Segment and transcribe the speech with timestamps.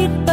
[0.00, 0.29] มั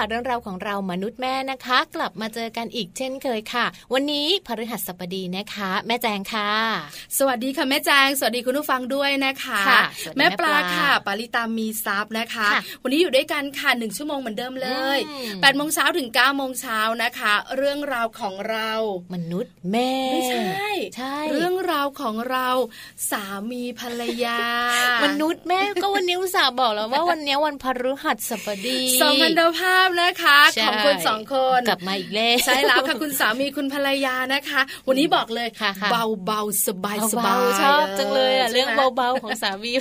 [0.00, 6.50] เมาส์ค่ะเรื่องราวของเรามนุษย์แม่นะคะ กลับมาเจอกันอีกเช่นเคยค่ะ วันนี้พฤหัสบดีนะคะ แม่แจงค่ะ
[7.18, 9.80] สวัสดีค่ะแม่แจง สวัสดีคุณผู้ฟังด้วยนะคะคะ
[10.18, 12.48] แม่ปลาค่ะ ปาริตามีซับนะคะ
[12.82, 14.98] วันนี้อยู่ด้วยกันค่ะหนึ่งชั่วโมงเหมือนเดิมเลย
[15.42, 18.72] แปดโมงเช้าถึงเก้าโมงเช้านะคะ เรื่องราวของเรา
[19.14, 22.48] มนุษย์แม่ไม่ใช่ใช่เรื่องราวของเรา
[23.10, 24.40] สามีภรรยา
[25.04, 35.48] มนุษย์แม่ก็วันนี้อุตส่าห์บอกแล้วว่าวันนี้วันพฤหัสสบดีสองพันธภาพนะคะของคนสองคนกลับมาอีกแล้วใช่แล้วค่ะคุณสามีคุณภรรยานะคะ วันนี้บอกเลย
[35.90, 39.72] เบาเบาสบายสบายชอบจังเลยอะเรื่องเบาๆของสามี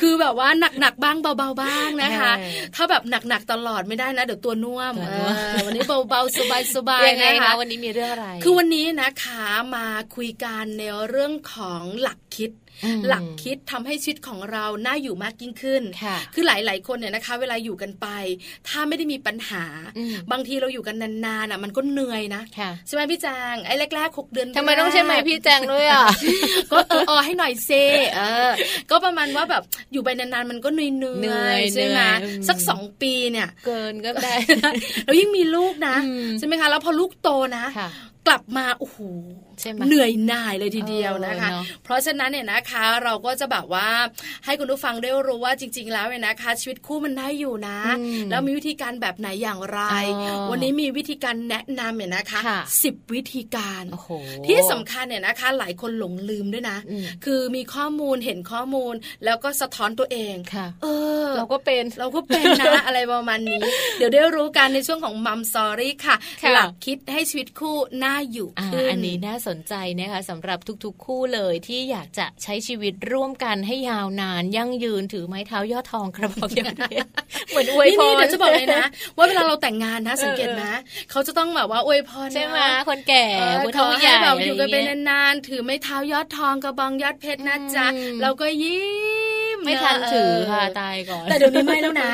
[0.00, 0.48] คือแบบว่า
[0.80, 2.32] หนักๆบ้างเบาๆบ้างนะคะ
[2.74, 4.94] ถ้าแบบหนักๆตลอดไม่ได้นะเดี๋ยวตัวน่วม
[5.66, 6.36] วันนี้เบาๆ
[6.76, 9.44] สบายๆนะคะวันนี้มีเรื่องอะไร คือวันนี้นะคะ
[9.76, 9.86] มา
[10.16, 12.50] คุยกันในเรื่องของหลักคิด
[13.08, 15.82] หลักคิดทำให้ชีวิตของเราน่าอยู่มากยิ่งขึ้น
[16.34, 18.06] คือหลาย ๆ คนเนี่ยนะคะ เวลาอยู่กันไป
[18.68, 19.64] ถ้าไม่ได้มีปัญหา
[20.32, 20.96] บางทีเราอยู่กัน
[21.26, 22.42] นานๆอะมันก็เหนื่อยนะ
[22.86, 26.06] ใช่ไหมพี่แจงไอ้แรกๆหกเดือนทำไมต้องใช่ไหมพี่แจงด้วยอะ
[26.70, 26.76] ก็
[27.08, 27.70] เออให้หน่อยเซ
[28.14, 28.50] เออ
[28.90, 29.62] ก็ประมาณว่าแบบ
[29.92, 32.00] อยู่ไปนานๆมันก็เหนื่อยๆใช่ไหม
[32.48, 34.34] สักสองปีเนี่ย เกินก็ได้
[35.04, 35.96] แล้วยิ่งมีลูกนะ
[36.38, 37.64] ใช่ไหมคะแล้วพอลูกโตนะ
[38.26, 38.98] กลับมาโอ้โห
[39.86, 41.48] เหนื่อยหน่ายเลยทีเดียวนะคะ
[41.84, 43.88] เพราะฉะนั้นเนี่ยนะคะเราก็จะแบบว่า
[44.44, 47.78] ให้คุณผู้ฟังได้รู้ว่าจริง ๆ แล้วเนี่ยนะคะ ชีวิตคู่มันได้อยู่นะ
[48.30, 49.80] แล้วมีวิธีการแบบไหนอย่างไร
[50.50, 52.40] วันนี้มีวิธีการแนะนำเนี่ยนะคะ
[52.82, 53.84] สิบวิธีการ
[54.46, 56.78] ที่สำคัญเนี่ยนะคะ หลายคนหลงลืมด้วยนะ
[57.24, 58.94] คือมีข้อมูลเห็นข้อมูล
[59.24, 60.36] แล้วก็สะท้อนตัวเอง
[60.82, 60.86] เอ
[61.24, 63.60] อ เราก็เป็นเราก็เป็นนะอะไรประมาณนี้
[63.98, 66.16] เดี๋ยวได้รู้กันในช่วงของมัมซอรี่ค่ะ
[66.52, 76.70] หลักคิดให้ชีวิตคู่น่าอยู่ขึ้นอันนี้น่าสนใจนะคะสำหรับทุกๆ คู่เลยที่อยากจะใช้ชีวิตร่วมกันให้ยาวนานยั่งยืนถือไม้เท้ายอดทองกระบอกยา
[77.48, 78.84] เหมือนอวยพรเดี๋ยวจะบอกเลยนะ
[79.16, 80.74] ว่าเวลาเราแต่งงานนะ สังเกตนะ
[81.10, 82.58] เขาจะต้องแบบว่าอวยพรใช่ไหม
[82.88, 83.26] คนแก่
[83.64, 87.86] ผู้เฒ่าใหญ่แบบอยู่กันเป็นนานๆถือไม้เท้ายอดทองกระบองยอดเพชรนะจ๊ะ
[88.22, 88.84] เราก็ยิ้
[89.56, 92.12] มไม่ทันถือค่ะตายก่อน แต่เดี๋ยวนี้ไม่แล้วนะ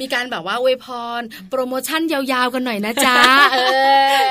[0.00, 0.86] มีการแบบว่าอวยพ
[1.18, 3.16] ร โปรโมชั่นยาวๆกันหน่อยนะจ๊ะ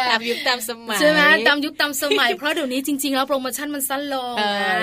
[0.09, 4.35] ตามยุคตามสมัยใช่ไหมตามยุคตามสมัย เพราะเดี๋ยวนี้จริง ๆ แล้วโปรโมชั่นมันสั้นลง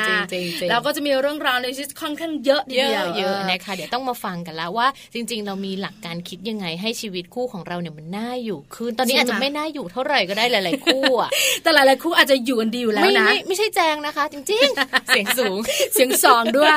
[0.08, 11.30] จริงจริงแล้วก็จะมีเรื่องราวในชีวิตค่อนข้างเยอะเยอะเยอะนะคะเดี๋ยวต้องมาฟังกันแล้วว่า จริง ๆ เรามีหลักการคิดยังไงให้ชีวิตคู่ของเราเนี่ยมันน่าอยู่ขึ้นตอนนี้อาจจะไม่น่าอยู่เท่าไหร่ก็ได้หลายๆคู่อะ
[11.62, 15.58] แต่หลายๆคู่อาจจะอยู่กันดีอยู่แล้วนะไม่ไม่ใช่แจงนะคะ จริง ๆ เสียงสูง
[15.94, 16.70] เสียงสองด้วย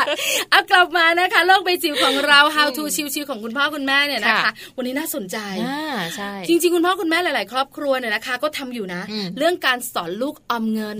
[0.52, 5.38] เอากลับมานะคะโลกใบจิ๋วของเรา how to ชิวๆของคุณพ่อคุณแม่เนี่ยนะคะ วันนี้น่าสนใจ
[6.16, 9.02] ใช่จริง ๆ คุณพ่อคุณแม่หลาย ๆ ครอบครัวเนี่ยนะคะ ก็ทำอยู่นะ
[9.38, 10.98] เรื่องการสอนลูกออมเงิน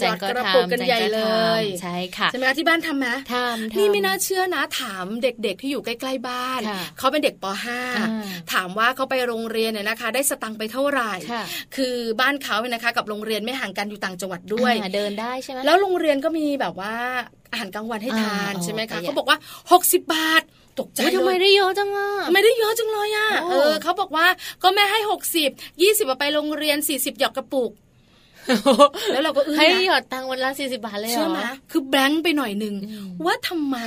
[0.00, 1.20] หยอดกระปุกกันใหญ่เล
[1.60, 6.60] ยใช่ค่ะใช่ไหมที่บ้านทำไหมทำนี่ไม่น่าเชื่อนะถามเด็กๆที่อยู่ใกล้ๆบ้าน
[6.98, 7.44] เขาเป็นเด็กป
[7.98, 11.12] .5 ถามว่าเขาไปโรงเรียนเนี่ยนะคะ ได้สตังค์ไปเท่าไหร่
[11.76, 16.94] คือบ้านเขาเนี่ยนะคะ กับโรงเรียนไม่ห่างกันอยู่ต่างจังหวัดด้วยเดินได้ใช่ไหมแล้วโรงเรียนก็มีแบบว่า
[17.52, 19.38] อาหารกลางวันให้ทานใช่ไหมคะเขาบอกว่า
[19.70, 20.42] 60 บาท
[20.80, 24.26] ตกใจเลยทำไมได้เยอะจังอะไม่ได้เยอะจังเลยอะเออเขาบอกว่า
[24.62, 25.00] ก็แม่ให้
[25.40, 27.70] 60 20ไปโรงเรียน40หยอกกระปุก
[29.12, 31.40] แล้วเราก็ให้หยอดตังค์วันละสี่สิบาทเลยเหรอใช่ไหม
[31.70, 32.74] คือแบงค์ไปหน่อยหนึ่ง
[33.26, 33.78] ว่าทำไม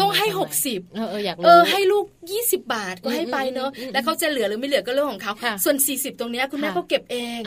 [0.00, 5.32] ต้องให้หกสิบเอออยากเออให้ลูกยี่สิบาทก็ให้ไปเนอะแล้วเขาจะเหลือหรือไม่เหลือก็เรื่องของเขา
[5.64, 7.40] ส่วนสี่สิบตรงนี้คุณแม่ก็เก็บเอง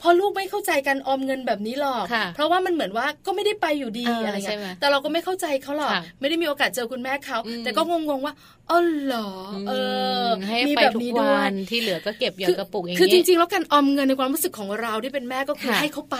[0.00, 2.04] พอลูกไม่เข้าใจการออมเงินแบบนี้หรอก
[2.34, 8.34] เพราะว่ามันเหมือนว่าก็ไม่ได้ไปอยู่ดีอะไรเงี้ยแต่เราก็ไม่เข้าใจเขาหรอกไม่ได้มีโอกาสเจอคุณแม่เขาแต่ก็งงๆว่า
[8.70, 9.28] อ๋อเหรอ
[9.68, 9.72] เอ
[10.24, 10.26] อ
[10.68, 16.18] มีแบบนี้ด้วยที่เหลือก็เก็บอย่างกระปุกอย่างนี้คือจริงๆ แล้วการออมเงินในความรู้สึกของเราที่เป็นแม่ก็คือให้เขาไป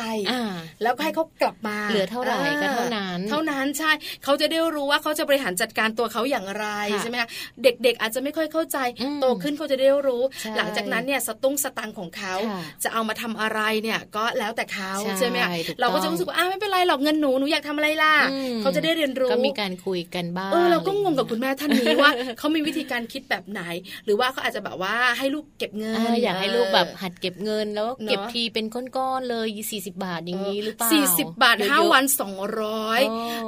[0.82, 3.90] แล้วก็ให้เขากลับมาเหลือเท่าไหร่ก็เท่านั้น เท่านั้นใช่
[4.24, 6.66] เขาจะได้รู้ว่าเขาจะบริหารจัดการตัวเขาอย่างไร
[7.02, 7.28] ใช่ไหมคะ
[7.62, 8.78] เด็กๆ อาจจะไม่ค่อยเข้าใจ
[9.20, 10.22] โตขึ้นเขาจะได้รู้
[10.56, 12.34] หลังจากนั้นเนี่ยสตุ้งสตังของเขา
[12.82, 15.38] จะเอามาทำอะไรเนี่ยก็แล้วแต่เขาใช่ไหม
[15.80, 18.14] เราก็จะรู้สึกว่าอ้าไม่เป็นไรหรอกเงินหนูหนูอยากทำอะไรล่ะ
[18.62, 23.62] เขาจะได้เรียนรู้ก็มีการคุยกันบ้างเออเราก็งงกับคุณแม่ท่านนี้ว่าเขามีวิธีการคิดแบบไหน
[24.04, 29.46] หรือว่าเขาอาจจะแบบว่าให้ลูกเก็บเงินอยากให้ลูกแบบหัดเก็บเงินแล้วเก็บทีเป็นก้อนๆเลย
[29.76, 33.00] 40 บาทอย่างนี้หรือเปล่าสี่สิบบาทห้าวันสองร้อย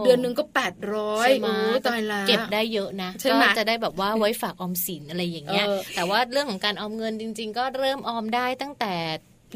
[0.04, 1.54] เดือนหนึ่งก็แปดร้อยโอ้
[1.86, 3.10] ตายละเก็บได้เยอะนะ
[3.42, 8.94] ก็จะได้แบบว่าไว้ฝากออมสินอะไรอย่างเงี้ยแต่ว่าเรื่องของการออมเงินจริง ๆ ก็เริ่มออมได้ตั้งแต่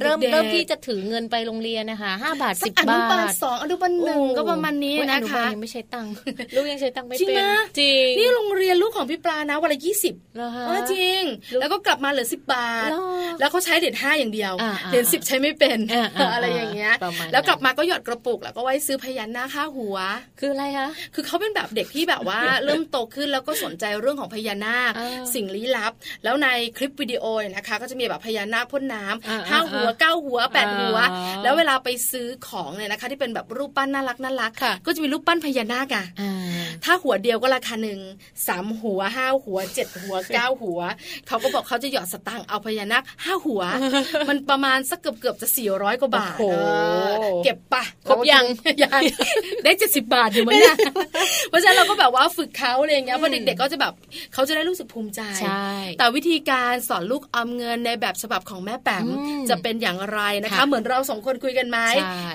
[0.03, 6.13] เริ่มเริ่มที่จะถือเงินไปโรงเรียนนะคะห้าบาทสิบบาทอนุบาลสองอนุบาลหนึ่งก็ประมาณนี้นะคะยังไม่ใช้ตังค์
[6.55, 7.45] ลูกยังใช้ตังค์ไม่เป็น
[7.79, 10.15] จริงนี่โรงเรียนลูกของพี่ปลานะวันละยี่สิบ
[10.93, 11.23] จริง
[11.61, 12.91] แล้วก็กลับมาเหลือสิบบาท
[13.41, 14.53] แล้วเขาใช้เด็ดห้าอย่างเดียว
[14.93, 15.79] เด็ดสิบใช้ไม่เป็น
[16.35, 16.95] อะไรอย่างเงี้ย
[17.33, 19.97] แล้วกลับมาก็หยอดกระปุกแล้วก็ไว้ซื้อพยันหน้าค่าหัว
[20.41, 24.93] คืออะไรคะคือเขาเป็นแบบเด็กที่แบบว่าเริ่มโตขึ้นแล้วก็สนใจเรื่องของพญานาค
[25.35, 25.93] สิ่งลี้ลับ
[26.25, 27.25] แล้วในคลิปวิดีโอ
[27.57, 30.97] นะคะ ก็จะมีแบบพญานาคพ่นน้ำห้าหัวเก้าหัวแปดหัว
[31.43, 34.53] แล้วเวลาไปซื้อของเนี่ยนะคะ ที่เป็นแบบรูปปั้นน่ารักน่ารัก
[34.87, 36.05] ก็จะมีรูปปั้นพญานาคอะ
[36.85, 38.01] ถ้าหัวเดียวก็ราคาหนึ่ง
[38.47, 40.81] สามหัวห้าหัวเจ็ดหัวเก้าหัว
[41.29, 43.63] เขาก็บอกเขาจะหยอดสตางค์เอาพญานาคห้าหัว
[44.29, 46.39] มันประมาณสักเกือบเกือบจะสี่ร้อยกว่าบาท
[47.45, 48.45] เก็บปะครบยัง
[48.83, 49.01] ยัง
[49.65, 50.77] ได้เจ็ดสิบบาทอยู่มั้งเนี่ย
[51.49, 53.93] เพราะฉะนั้นเราก็แบบว่าฝึกเขาอะไรอย่างเงี้ยเพราะเด็กๆก็จะแบบ
[54.33, 55.21] เขาจะได้รู้สึกภูมิใจ
[55.99, 59.07] แต่วิธีการสอนลูกออมเงินในแบบฉบับของแม่แปม
[59.51, 61.79] จะเป็นอย่างไรนะคะ เหมือนเราสองคนคุยกันไหม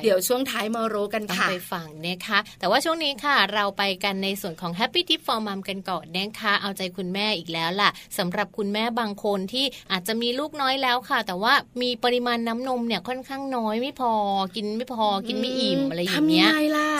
[0.04, 14.14] เดี๋ยวช่วงท้ายมาโรกันค่ะไปฟังนะคะ แต่ว่าช่วงนี้ค่ะเราไปกันในส่วนของ Happy Tip for Mom กันก่อนนะคะเอาใจคุณแม่อีกแล้วล่ะสำหรับคุณแม่บางคนที่อาจจะมีลูกน้อยแล้วค่ะ แต่ว่ามีปริมาณน้ำนมเนี่ยค่อนข้างน้อยไม่พอ
[14.56, 16.50] กินไม่พอกินไม่อิ่มอะไรอย่างเงี้ย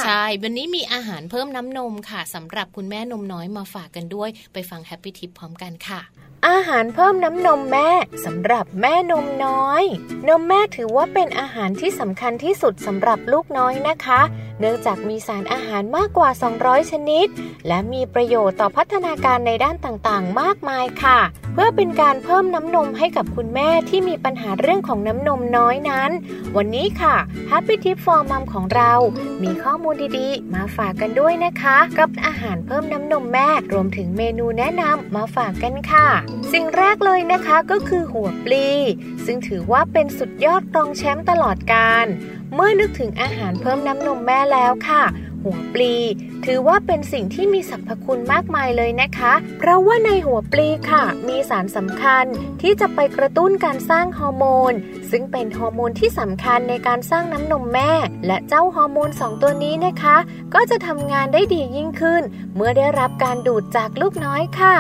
[0.06, 6.02] ใช่วันนี้มีอาหารเพิ่มน้ำนมค่ะสำหรับคุณแม่นมน้อยมาฝากกันด้วย ไปฟัง Happy Tip พร้อมกันค่ะ
[6.48, 7.90] อาหารเพิ่มน้ำนมแม่
[8.26, 9.84] สำหรับแม่นมน้อย
[10.30, 14.22] นมแม่ถือว่าเป็นอาหารที่สำคัญที่สุดสำหรับลูกน้อยนะคะ
[14.60, 16.30] เนื่องจากมีสารอาหารมากกว่า
[16.60, 17.28] 200 ชนิด
[17.68, 21.20] และมีประโยชน์ต่อพัฒนาการในด้านต่างๆ มากมายค่ะ
[21.54, 26.12] เพื่อเป็นการเพิ่มน้ำนมให้กับคุณแม่ที่มีปัญหาเรื่องของน้ำนมน้อยนั้น
[26.56, 27.16] วันนี้ค่ะ
[27.52, 28.92] Happy Tip for Mom ของเรา
[29.44, 36.08] มีข้อมูลดีๆ มาฝากกันด้วยนะคะ กับอาหารเพิ่มน้ำนมแม่รวมถึงเมนูแนะนำมาฝากกันค่ะ
[36.54, 38.68] สิ่งแรกเลยนะคะก็คือหัวปลี
[39.26, 42.06] ซึ่งถือว่าเป็นสุดยอดรองแชมป์ตลอดการ
[42.54, 45.04] เมื่อนึกถึงอาหารเพิ่มน้ำนมแม่แล้วค่ะ
[45.44, 45.96] หัวปลี
[46.46, 52.26] ถือว่าเป็นสิ่งที่มีสรรพคุณมากมายเลยนะคะ เพราะว่าในหัวปลีค่ะ มีสารสำคัญ
[52.62, 54.74] ที่จะไปกระตุ้นการสร้างฮอร์โมน
[55.12, 57.92] ซึ่งเป็นฮอร์โมนที่สำคัญในการสร้างน้ำนมแม่
[58.28, 60.18] และเจ้าฮอร์โมนสองตัวนี้นะคะ
[60.54, 62.22] ก็จะทำงานได้ดียิ่งขึ้น
[62.56, 64.78] เมื่อได้รับการดูดจากลูกน้อยค่ะ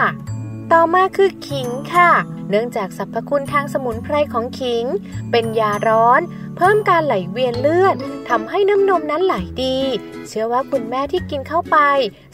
[0.71, 2.11] ต่อมาคือขิงค่ะ
[2.49, 4.85] เนื่องจากสรรพคุณทางสมุนไพรของขิง
[5.31, 6.21] เป็นยาร้อน
[6.57, 7.95] เพิ่มการไหลเวียนเลือด
[8.29, 9.77] ทำให้น้ำนมนั้นไหลดี
[10.27, 11.77] เชื่อว่าคุณแม่ที่กินเข้าไป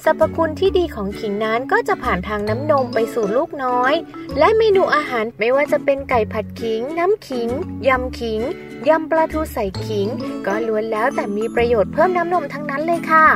[0.04, 3.94] สรรพคุณที่ดีของขิงนั้นก็จะผ่านทางน้ำนมไปสู่ลูกน้อย
[4.40, 7.50] และเมนูอาหารไม่ว่าจะเป็นไก่ผัดขิง น้ำขิง
[7.88, 8.42] ยำขิง
[8.88, 10.08] ยำปลาทูใส่ขิง
[10.46, 13.28] ก็ล้วนแล้วแต่มีประโยชน์เพิ่มน้ำนมทั้งนั้นเลยค่ะ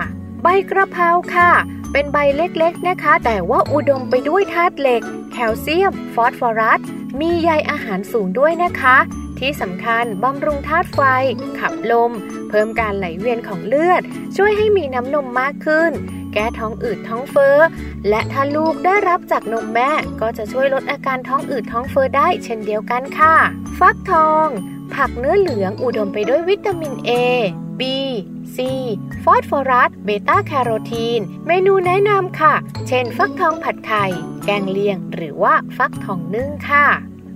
[0.41, 1.51] ใบกระเพราค่ะ
[1.97, 5.01] เป็นใบเล็กๆนะคะ แต่ว่าอุดมไปด้วยธาตุเหล็ก
[5.33, 6.79] แคลเซียม ฟอสฟอรัส
[7.19, 8.97] มีใยอาหารสูงด้วยนะคะ
[9.39, 11.01] ที่สำคัญบำรุงธาตุไฟ
[11.59, 12.11] ขับลม
[12.49, 14.01] เพิ่มการไหลเวียนของเลือด
[14.37, 15.91] ช่วยให้มีน้ำนมมากขึ้น
[16.33, 17.57] แก้ท้องอืดท้องเฟ้อ
[18.09, 23.35] และถ้าลูกได้รับจากนมแม่ ก็จะช่วยลดอาการท้องอืดท้องเฟ้อได้เช่นเดียวกันค่ะ
[23.79, 24.47] ฟักทอง
[24.93, 27.11] ผักเนื้อเหลืองอุดมไปด้วยวิตามิน A
[27.79, 27.81] B
[28.55, 28.57] C
[29.23, 32.53] ฟอสฟอรัส เบต้าแคโรทีน เมนูแนะนำค่ะ
[32.87, 34.05] เช่น ฟักทองผัดไข่
[34.45, 36.85] แกงเลียง หรือว่าฟักทองนึ่งค่ะ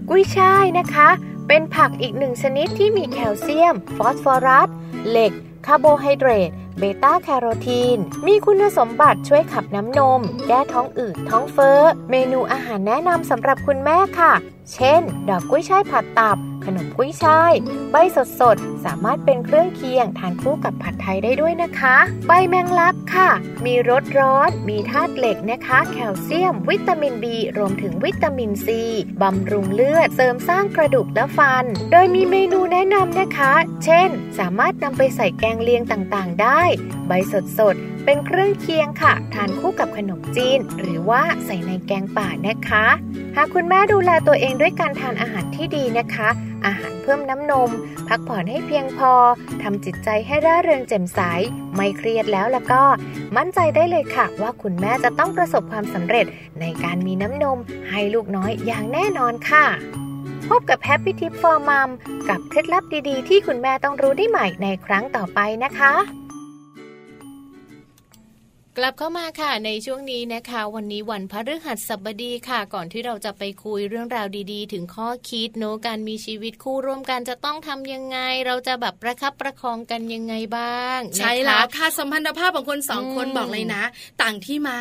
[0.09, 1.09] กุ้ยช่ายนะคะ
[1.47, 4.69] เป็นผักอีกหนึ่งชนิดที่มีแคลเซียม ฟอสฟอรัส
[5.09, 5.31] เหล็ก
[5.65, 11.79] คาร์โบไฮเดรต เบต้าแคโรทีน มีคุณสมบัติช่วยขับน้ำนม แก้ท้องอืด ท้องเฟ้อ
[12.11, 14.33] เมนูอาหารแนะนำสำหรับคุณแม่ค่ะ
[14.73, 16.37] เช่น ดอกกุ้ยช่ายผัดตับ
[16.75, 17.53] ขนมกุ้ยช่าย
[17.91, 17.95] ใบ
[18.39, 21.97] สดๆสามารถเป็นเครื่องเคียงทานคู่กับผัดไทยได้ด้วยนะคะ
[22.27, 23.29] ใบแมงลักค่ะ
[23.65, 27.25] มีรสร้อน มีธาตุเหล็กนะคะ แคลเซียม วิตามิน B
[27.57, 28.81] รวมถึงวิตามินซี
[29.21, 34.09] บำรุงเลือด เสริมสร้างกระดูกและฟัน โดยมีเมนูแนะนำนะคะ เช่น
[34.39, 36.61] สามารถนำไปใส่แกงเลียงต่างๆ ได้
[37.07, 42.85] ใบสดๆเป็นเครื่องเคียงค่ะ ทานคู่กับขนมจีน หรือว่าใส่ในแกงป่านะคะ
[43.35, 46.29] หากคุณแม่ดูแลตัวเองด้วยการทานอาหารที่ดีนะคะ
[46.65, 47.69] อาหารเพิ่มน้ำนม
[48.07, 49.13] พักผ่อนให้เพียงพอ
[49.61, 51.19] ทำจิตใจให้ร่าเริงแจ่มใส
[51.75, 52.81] ไม่เครียดแล้วแล้วก็
[53.37, 56.25] มั่นใจได้เลยค่ะ ว่าคุณแม่จะต้องประสบความสำเร็จ
[56.61, 57.57] ในการมีน้ำนม
[57.89, 59.65] ให้ลูกน้อยอย่างแน่นอนค่ะ
[60.49, 61.89] พบกับ Happy Tip for Mom
[62.29, 66.18] กับเคล็ดลับดีๆ ที่คุณแม่ต้องรู้ได้ใหม่ในครั้งต่อไปนะคะ
[68.81, 83.83] กลับเข้ามาค่ะในช่วงนี้นะคะ วันนี้วันพฤหัสบดีค่ะ ก่อนที่เราจะไปคุยเรื่องราวดีๆ ถึงข้อคิดโนการมีชีวิตคู่ร่วมกันจะต้องทำยังไง เราจะแบบประคับประคองกันยังไงบ้าง ใช่แล้วค่ะสัมพันธภาพของคนสองคนบอกเลยนะ
[84.21, 84.79] ต่างที่มา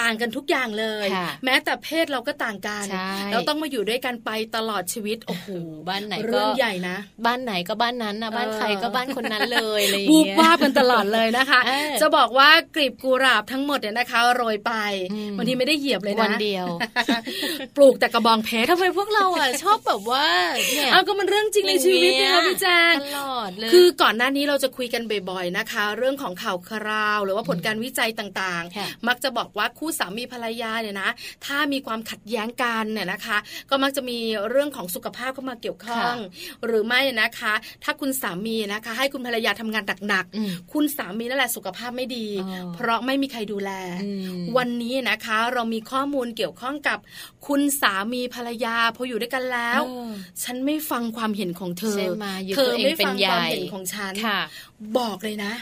[0.00, 1.06] ต่างกันทุกอย่างเลย
[1.44, 2.84] แม้แต่เพศเราก็ต่างกัน
[3.32, 5.48] เราต้องมาอยู่ด้วยกันไปตลอดชีวิตโอ้โห
[5.88, 11.60] บ้านไหนก็เรื่องใหญ่นะ บ้านไหนก็บ้านนั้นนะบ้านใครก็บ้านคนนั้นเลยอะไรอย่างเงี้ยบูบว่ากันตลอดเลยนะคะ
[12.00, 14.72] จะบอกว่ากรีบกุหลาบทั้งหมดเนี่ยนะคะโรยไป
[15.36, 16.66] บางทีไม่ได้เหยียบเลยนะวันเดียว
[17.76, 20.26] ปลูกแต่กระบองเพชรทำไมพวกเราอะชอบแบบว่า
[20.74, 31.10] เนี่ยเอาก็มันเรื่องจริงในชีวิตนะคะพี่แจงตลอดเลยคือก่อนหน้านี้เราจะคุยกันบ่อยๆนะคะ เรื่องของข่าวคราว หรือว่าผลการวิจัยต่างๆ มักจะบอกว่าคู่สามีภรรยาเนี่ยนะ
[31.46, 33.36] ถ้ามีความขัดแย้งกันเนี่ยนะคะ
[33.70, 34.18] ก็มักจะมี
[34.50, 36.14] เรื่องของสุขภาพเข้ามาเกี่ยวข้อง
[36.66, 37.54] หรือไม่นะคะ
[37.84, 42.28] ถ้าคุณสามีนะคะ ให้คุณภรรยาทำงานหนักๆคุณสามีนั่นแหละสุขภาพไม่ดี
[42.74, 43.70] เพราะราะไม่มีใครดูแล
[44.56, 46.98] วันนี้นะคะ เรามีข้อมูลเกี่ยวข้องกับ
[47.46, 49.80] คุณสามีภรรยาพออยู่ด้วยกันแล้ว
[50.42, 51.98] ฉันไม่ฟังความเห็นของเธอ
[52.56, 54.12] เธอไม่ฟังความเห็นของฉัน
[54.98, 55.52] บอกเลยนะ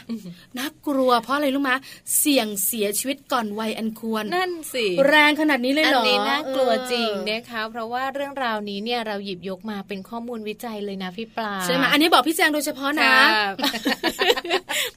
[0.57, 1.71] น่ากลัวเพราะอะไรรู้ไหม
[2.19, 13.13] เสี่ยงเสียชีวิตก่อนวัยอันควรนั่นสิแรงขนาดนี้เลยเหรออันนี้น่ากลัวจริงนะคะเพราะว่าเรื่องราวนี้เนี่ยเราหยิบยกมาเป็นข้อมูลวิจัยเลยนะพี่ปลาใช่ไหมอันนี้บอกพี่แจงโดยเฉพาะนะ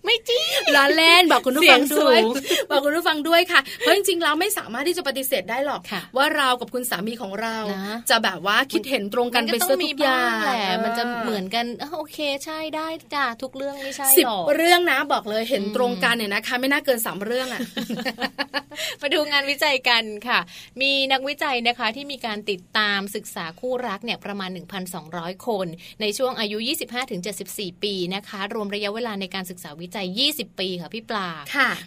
[0.05, 2.19] ไม่จริงล้อเล่นบอกคุณผู้ฟังด้วย
[2.71, 5.81] บอกคุณผู้ฟังด้วยค่ะ เพราะจริงๆเราไม่สามารถที่จะปฏิเสธได้หรอก
[6.17, 7.57] ว่าเรากับคุณสามีของเรา
[8.11, 17.61] จะแบบว่าคิดเห็นตรงกันไปซะทุกอย่างแหละมันจะเหมือนกันโอเคใช่ได้จ้าทุกเรื่องไม่ใช่สิบเรื่องนะบอกเลยเห็นตรงกันเนี่ยนะคะ ไม่น่าเกินสามเรื่องอะ
[19.03, 20.39] มาดูงานวิจัยกันค่ะ
[20.81, 24.51] มีนักวิจัยนะคะที่มีการติดตามศึกษาคู่รักเนี่ยประมาณ
[24.99, 25.67] 1,200 คน
[26.01, 26.59] ในช่วงอายุ
[27.21, 31.29] 25-74 ปีนะคะ รวมระยะเวลาในการศึกษาวิจัย 20 ปีค่ะพี่ปลา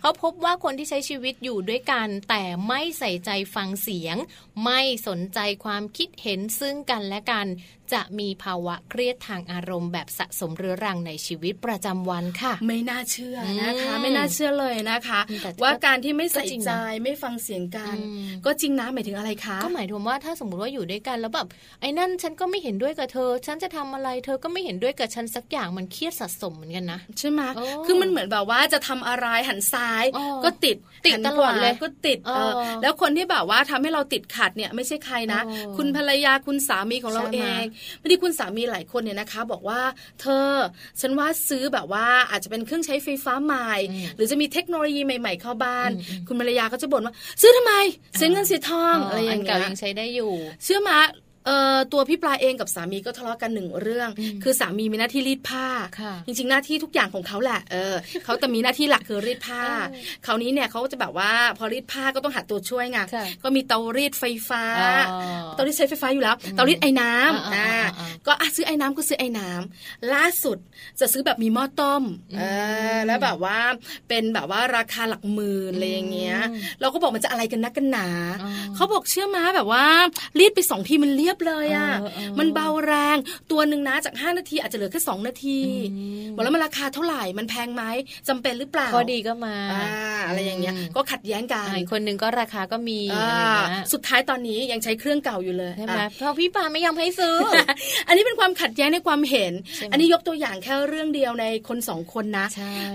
[0.02, 4.16] เขาพบว่าคนที่ใช้ชีวิตอยู่ด้วยกัน แต่ไม่ใส่ใจฟังเสียง
[4.64, 7.48] ไม่สนใจความคิดเห็นซึ่งกันและกัน
[7.94, 15.20] จะมีภาวะเครียดทางอารมณ์แบบสะสมเรื้อรังในชีวิตประจำวันค่ะ ไม่น่าเชื่อนะคะ ไม่น่าเชื่อเลยนะคะ
[15.64, 16.72] ว่าการที่ไม่ใส่ใจ
[17.04, 17.96] ไม่ฟังเสียงกัน
[18.46, 21.48] ก็จริงนะหมายถึงอะไรคะ ก็หมายถึงว่าถ้าสมมติว่าอยู่ด้วยกันแล้วแบบ
[21.82, 27.42] ไอ้นั่นฉันก็ไม่เห็นด้วยกับเธอ ฉันจะทำอะไรเธอก็ไม่เห็นด้วยกับฉันสักอย่างมันเครียดสะสมเหมือนกันนะใช่ไหม
[27.86, 30.04] คือมันเหมือนแบบว่าจะทำอะไรหันซ้าย
[30.44, 32.20] ก็ติดติดตลอดเลยก็ติด
[32.82, 35.42] แล้วคนที่แบบว่าทำให้เราติดขัดเนี่ยไม่ใช่ใครนะ
[35.78, 37.64] คุณภรรยาคุณสามีของเราเอง
[38.00, 39.82] ไม่ได้คุณสามีหลายคนเนี่ยนะคะ บอกว่า
[40.22, 40.50] เธอ
[41.02, 43.72] ฉันว่าซื้อแบบว่าอาจจะเป็นเครื่องใช้ไฟฟ้าใหม่
[44.16, 45.90] หรือจะมีเทคโนโลยีใหม่ ๆ เข้าบ้าน
[46.28, 47.74] คุณภรรยาก็จะบ่นว่า ซื้อทำไม
[48.18, 50.32] เสียเงินเสียทองอะไรอย่างเงี้ยยังใช้ได้อยู่
[50.64, 50.98] เชื่อมา
[51.46, 54.10] เอ่อตัวพี่ปลาเองกับสามีก็ทะเลาะกันหนึ่งเรื่อง
[54.44, 55.68] คือสามีมีหน้าที่รีดผ้า
[56.26, 59.64] จริง ๆ หน้าที่ทุกอย่างของเขาแหละเออเขาแต่มีหน้าที่หลักคือรีดผ้า
[60.26, 63.00] คราวนี้เนี่ยเขาจะแบบว่าพอรีดผ้าก็ต้องหัดตัวช่วยไง
[63.44, 64.64] ก็มีเตารีดไฟฟ้า
[65.54, 67.72] เตารีดใช้ไฟฟ้าอยู่แล้วเตารีดไอ้น้ำอ่า
[68.28, 70.58] ก็อะซื้อไอ้น้ำก็ซื้อไอ้น้ำล่าสุด
[71.00, 72.04] จะซื้อแบบมีหม้อต้ม
[72.38, 72.44] เอ
[72.96, 73.60] อแล้วแบบว่า
[74.08, 76.38] เป็นแบบว่าราคาหลักหมื่นอะไรอย่างเงี้ย
[76.82, 78.10] เราก็บอกมันจะอะไรกันนักกันหนา
[78.76, 79.86] เขาบอกเชื่อมาแบบว่า
[80.40, 81.90] รีดไปสองทีมันเรียบเลยอะ
[82.40, 83.18] มันเบาแรง
[83.52, 85.60] ตัวหนึ่งนะจาก 5 นาทีอาจจะเหลือแค่2นาที
[86.36, 87.84] บอกแล้วมันราคาเท่าไหร่มันแพงไหม
[88.28, 89.56] จำเป็นหรือเปล่าพอดีก็มา
[90.28, 93.00] อะไรอย่างเงี้ยก็ขัดแย้งกันคนหนึ่งก็ราคาก็มี
[93.94, 97.36] สุดท้ายตอนนี้ยังใช้เครื่องเก่าอยู่เลยใช่ไหมเพราะพี่ปาไม่ยอมให้ซื้อ
[98.08, 99.54] อันนี้เป็นความขัดแย้งในความเห็น
[99.92, 102.46] อันนี้ยกตัวอย่างแค่เรื่องเดียวในคนสองคนนะ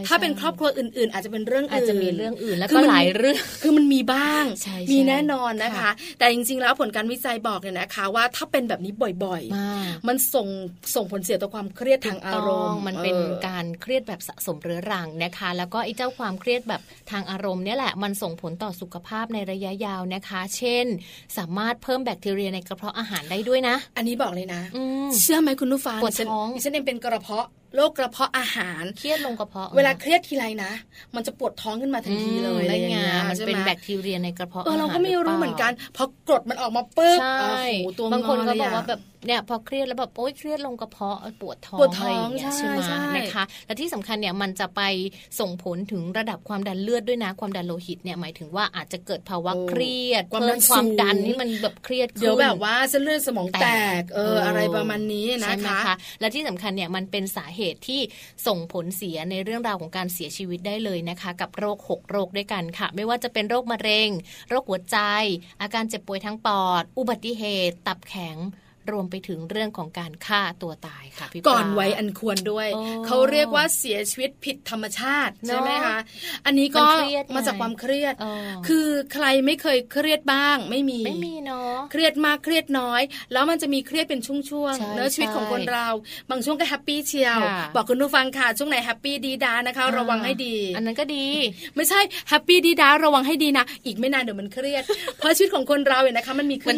[0.07, 4.45] ถ้าเป็นครอบครัวอื่น ๆ อาจจะเป็นเรื่องอื่นอาจจะมีเรื่องอื่นแล้วก็หลายเรื่องคือมันมีบ้าง
[4.93, 8.93] มีแน่นอนนะคะ แต่จริงๆแล้วผลการวิจัยบอกเนี่ยนะคะว่าถ้าเป็นแบบนี้
[9.25, 10.49] บ่อยๆ มันส่ง
[10.95, 20.87] ส่งผลเสียต่อความเครียดทางอารมณ์ มันเป็นการเครียดแบบสะสมเรื้อรังนะคะ แล้วก็ไอ้เจ้าความเครียดแบบทางอารมณ์เนี่ยแหละมันส่งผลต่อสุขภาพในระยะยาวนะคะ เช่น
[21.39, 24.61] สามารถเพิ่มแบคทีเรียในกระเพาะอาหารได้ด้วยนะ อันนี้บอกเลยนะ
[25.21, 30.73] เชื่อไหมคุณนุฟ้าปวดท้องดิฉันเองเป็นกระเพาะ โรคกระเพาะอาหาร เครียดลงกระเพาะ เวลาเครียดทีไรนะ
[31.15, 42.27] มันจะปวดท้องขึ้นมาทันทีเลยอะไรเงี้ยมันเป็นแบคทีเรียในกระเพาะอาหารเราก็ไม่รู้เหมือนกันพอกรดมันออกมาปึ๊บโอ้โหตัวบางคนก็บอกว่าแบบเนี่ยพอเครียดแล้วแบบโอ๊ยเครียดลงกระเพาะปวดท้องปวดท้อง
[42.57, 42.77] ใช่ไหม
[43.17, 44.83] นะคะและที่สำคัญเนี่ยมันจะไป
[45.41, 53.67] ส่งผลถึงระดับความดันเลือดด้วยนะความดันโลหิตเนี่ยหมายถึงว่าอาจจะเกิดภาวะเครียดเพิ่มความดันที่มันแบบเครียดเดี๋ยวแบบว่าเส้นเลือดสมองแต
[54.01, 55.79] กเอออะไรประมาณนี้นะคะ
[56.21, 58.01] และที่สำคัญเนี่ยมันเป็นสาเหเหตุที่
[58.47, 64.09] ส่งผลเสียในเรื่องราวของการเสียชีวิตได้เลยนะคะ กับโรค 6 โรคด้วยกันค่ะ ไม่ว่าจะเป็นโรคมะเร็ง
[64.49, 64.99] โรคหัวใจ
[65.63, 68.37] อาการเจ็บป่วยทั้งปอด อุบัติเหตุ ตับแข็ง
[68.93, 72.69] รวมไปถึงเรื่องของการฆ่าตัวตายค่ะพี่ก่อนไว้อันควรด้วย
[73.07, 75.99] เขาเรียกว่าเสียชีวิตผิดธรรมชาติใช่ไหมคะ
[76.47, 76.85] อันนี้ก็
[77.35, 78.15] มาจากความเครียด
[78.69, 85.89] คือใครไม่เคยเครียดบ้าง ไม่มีไม่มีเนาะเครียดมากเครียดน้อย แล้วมันจะมีเครียดเป็นช่วงๆเนื้อชีวิตของคนเรา
[86.31, 87.41] บางช่วงก็ happy เชียว
[87.75, 91.27] บอกคุณผู้ฟังค่ะช่วงไหน happy ดี๊ด๊านะคะ ระวังให้ดี อันนั้นก็ดี
[91.77, 94.83] ไม่ใช่ happy ดี๊ด๊าระวังให้ดีนะ อีกไม่นานเดี๋ยวมันเครียด
[95.19, 96.77] เพราะชีวิตของคนเราเนี่ยนะคะมันมีขึ้น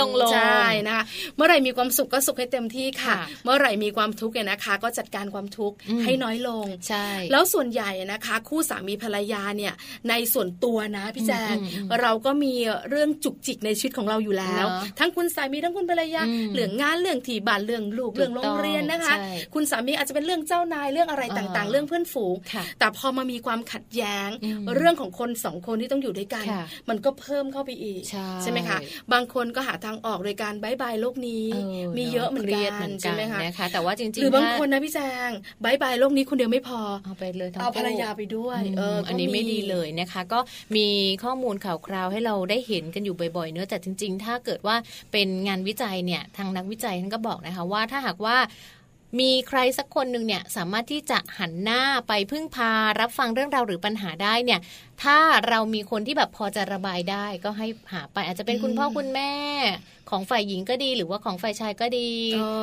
[0.00, 1.04] ลงใช่นะคะ
[1.36, 9.72] เมื่อไหร่มีความสุขก็สุขให้เต็มที่ค่ะ เมื่อไหร่มีความทุกข์เนี่ยนะคะ ก็จัดการความทุกข์ให้น้อยลงใช่แล้วส่วนใหญ่นะคะ คู่สามีภรรยาเนี่ย
[10.08, 11.54] ในส่วนตัวนะพี่แจง
[12.00, 12.54] เราก็มี
[12.90, 14.66] เรื่องจุกจิกในชีวิตของเราอยู่แล้ว
[14.98, 16.22] ทั้งคุณสามีทั้งคุณภรรยา
[16.54, 19.14] เรื่องงานเรื่องที่บ้านเรื่องลูกเรื่องโรงเรียนนะคะ
[19.54, 22.34] คุณสามีอาจจะเป็นเรื่องเจ้านายเรื่องอะไรต่างๆ เรื่องเพื่อนฝูง
[22.78, 24.28] แต่พอมามีความขัดแย้ง
[24.76, 26.44] เรื่องของคนสองคนที่ต้องอยู่ด้วยกัน
[26.88, 28.02] มันก็เพิ่มเข้าไปอีก
[28.42, 28.78] ใช่ไหมคะ
[29.12, 31.39] บางคนก็หาทางออกโดยการ bye bye โลกนี้นี้
[31.98, 34.98] มีเยอะเหมือนกันใช่ไหมคะนะคะ แต่ว่าจริงๆหรือบางคนนะพี่แจ
[35.28, 35.30] ง
[35.64, 40.38] bye bye โลกนี้คนเดียวไม่พอเอาไปเลยเอาภรรยาไปด้วยเอออันนี้ไม่ดีเลยนะคะ ก็
[40.76, 40.86] มี
[41.24, 44.76] ข้อมูลข่าวคราวให้เราได้เห็นกันอยู่บ่อยๆ เนื้อแต่จริง ๆ ถ้าเกิดว่า
[45.12, 48.36] เป็นงานวิจัยเนี่ยทางนักวิจัยท่านก็บอกนะคะว่าถ้าหากว่า
[49.20, 54.60] มีใครสักคนหนึ่งเนี่ยสามารถที่จะหันหน้าไปพึ่งพารับฟังเรื่องราวหรือปัญหาได้เนี่ย
[55.02, 59.32] ถ้าเรามีคนที่แบบพอจะระบายได้ก็ให้หาไป อาจจะเป็นคุณพ่อคุณแม่
[60.10, 62.10] ของฝ่ายหญิงก็ดีหรือว่าของฝ่ายชายก็ดี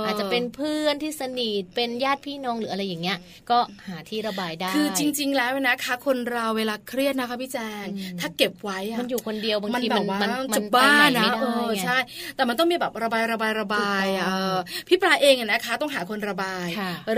[0.05, 3.17] อาจจะเป็นเพื่อนที่สนิทเป็นญาติพี่น้องหรืออะไรอย่างเงี้ย
[3.49, 7.85] ก็หาที่ระบายได้ คือจริง ๆ แล้วนะคะ คนเราเวลาเครียดนะคะพี่แจง
[8.19, 11.97] ถ้าเก็บไว้อะมันอยู่คนเดียวบางทีมันมันจะบ้านะเออใช่
[12.35, 14.27] แต่มันต้องมีแบบระบายระบายระบายอะ
[14.87, 16.67] พี่ปลาเองนะคะ ต้องหาคนระบาย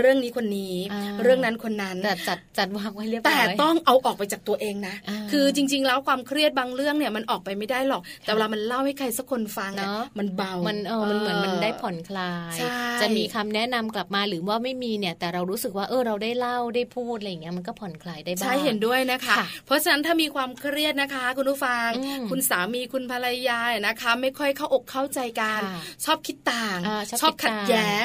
[0.00, 0.76] เรื่องนี้คนนี้
[1.22, 4.94] เรื่องนั้นคนนั้นแต่จัดจัดวางไว้เรียบร้อยแต่ต้องเอาออกไปจากตัวเองนะ
[5.32, 9.72] คือจริง ๆ แล้วความเครียดบางเรื่องเนี่ยมันออกไปไม่ได้หรอก แต่เวลามันเล่าให้ใครสักคนฟัง
[10.18, 12.56] มันเบา มันเออมันเหมือนมันได้ผ่อนคลาย
[13.00, 21.88] จะมีคำแนะนำกลับมาหรือว่าไม่มีเนี่ย แต่เรารู้สึกว่าเออเราได้เล่าได้พูดอะไรอย่างเงี้ยมันก็ผ่อนคลายได้บ้างใช่เห็นด้วยนะคะ เพราะฉะนั้นถ้ามีความเครียดนะคะ คุณผู้ฟัง
[22.30, 25.60] คุณสามีคุณภรรยานะคะ ไม่ค่อยเข้าอกเข้าใจกัน
[26.04, 26.78] ชอบคิดต่าง
[27.20, 28.04] ชอบขัดแย้ง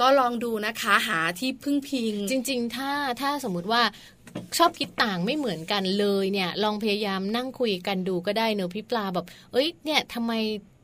[0.00, 2.90] ก็ลองดูนะคะหาที่พึ่งพิง จริง ๆ ถ้า
[3.20, 3.82] ถ้าสมมุติว่า
[4.58, 10.32] ชอบคิดต่างไม่เหมือนกันเลยเนี่ย ลองพยายามนั่งคุยกันดูก็ได้เนอะพี่ปลาแบบ เอ้ยเนี่ยทำไม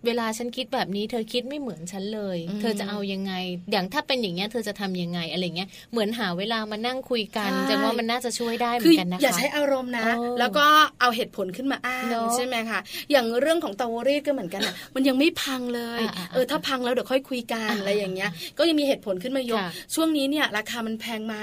[0.07, 3.33] เวลาฉันคิดแบบนี้ เธอคิดไม่เหมือนฉันเลย เธอจะเอายังไง
[3.73, 10.07] อย่างถ้าเป็นอย่างเงี้ยเธอจะทำยังไงอะไรเงี้ยเหมือนหาเวลามานั่งคุยกันจังว่ามันน่าจะช่วยได้เหมือนกันนะคะอย่าใช้อารมณ์นะ
[10.39, 10.67] แล้วก็
[11.01, 12.05] เอาเหตุผลขึ้นมาอ้าง
[12.37, 16.01] ใช่ไหมคะอย่างเรื่องของเตารีดก็เหมือนกันอะมันยังไม่พังเลย
[16.33, 19.63] เออถ้าพังแล้วเดี๋ยวค่อยคุยกันอะไรอย่างเงี้ย ก็ยังมีเหตุผลขึ้นมายก
[19.95, 21.35] ช่วงนี้เนี่ยราคามันแพงไหม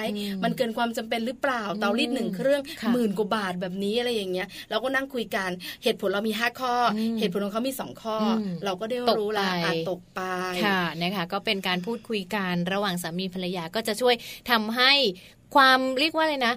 [0.43, 2.61] มันเกินความจำเป็นหรือเปล่าเตารีดหนึ่งเครื่อง
[2.93, 5.49] หมื่นกว่าบาทแบบนี้อะไรอย่างเงี้ยเราก็นั่งคุยกัน
[5.83, 6.73] เหตุผลเรามีห้าข้อ
[7.19, 8.17] เหตุผลของเขามีสองข้อ
[8.65, 9.49] เราก็ได้รู้ละ
[9.89, 10.21] ตกไป
[10.65, 14.15] ค่ะนะคะ ก็เป็นการพูดคุยกันระหว่างสามีภรรยาก็จะช่วย
[14.51, 14.91] ทำให้
[15.55, 16.55] ความเรียกว่าอะไรนะ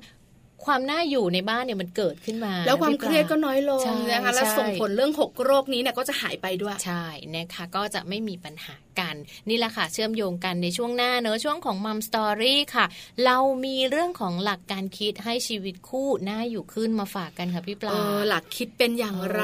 [0.66, 7.04] ความน่าอยู่ในบ้านเนี่ยมันเกิดขึ้นมา แล้วความเครียดก็น้อยลงนะคะแล้วส่งผลเรื่องหกโรคนี้เนี่ยก็จะหายไปด้วยใช่
[7.36, 9.14] นะคะก็จะไม่มีปัญหา กัน
[9.48, 12.84] นี่แหละค่ะ เชื่อมโยงกันในช่วงหน้าเนอะช่วงของมัมสตอรี่ค่ะ
[13.24, 17.96] เรามีเรื่องของหลักการคิดให้ชีวิตคู่น่าอยู่ขึ้นมาฝากกันค่ะพี่ปลา
[18.28, 19.42] หลักคิดเป็นอย่างไร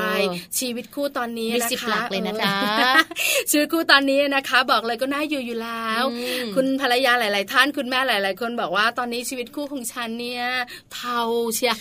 [0.58, 2.54] ชีวิตคู่ตอนนี้นะคะมีสิบหลักเลยนะจ๊ะ
[3.50, 6.02] ชีวิตคู่ตอนนี้นะคะ บอกเลยก็น่าอยู่อยู่แล้ว
[6.54, 10.44] คุณภรรยาหลาย ๆ ท่านคุณแม่หลาย ๆ คนบอกว่าตอนนี้ชีวิตคู่ของฉันเนี่ย
[10.94, 11.20] เทา
[11.54, 11.74] เชีย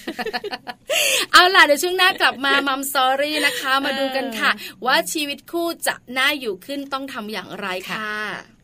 [1.31, 4.51] เอาล่ะเดี๋ยวช่วงหน้ากลับมามัมสตอรี่นะคะ มาดูกันค่ะ
[4.85, 8.54] ว่าชีวิตคู่จะน่าอยู่ขึ้นต้องทำอย่างไรค่ะ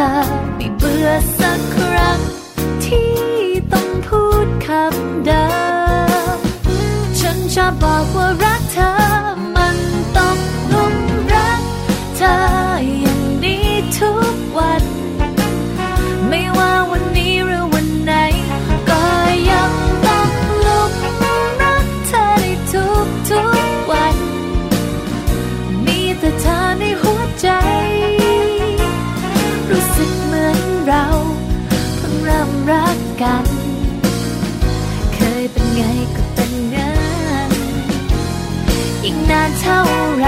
[0.00, 0.69] รัก
[39.60, 39.80] เท่า
[40.18, 40.26] ไร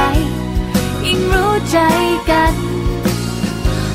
[1.05, 1.79] ยิ่งรู้ใจ
[2.31, 2.55] กัน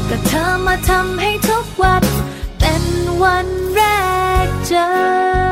[0.09, 2.03] ก็เธอมาทำให้ทุกวัน
[2.59, 2.83] เป็น
[3.23, 3.81] วันแร
[4.45, 5.46] กเจอ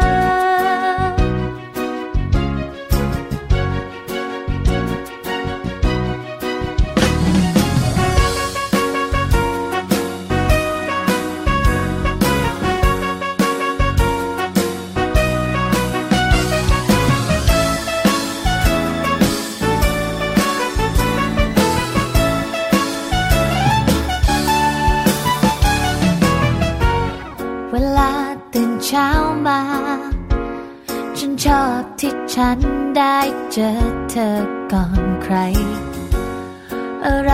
[33.57, 33.73] เจอ
[34.09, 34.37] เธอ
[34.71, 35.35] ก่อนใคร
[37.05, 37.31] อะไร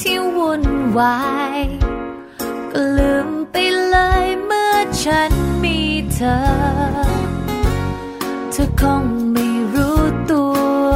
[0.00, 0.64] ที่วุ่น
[0.98, 1.18] วา
[1.60, 1.62] ย
[2.72, 3.54] ก็ลืมไป
[3.88, 5.32] เลยเมื่อฉัน
[5.64, 5.78] มี
[6.14, 6.38] เธอ
[8.52, 10.44] เธอคงไม่รู้ตั
[10.88, 10.92] ว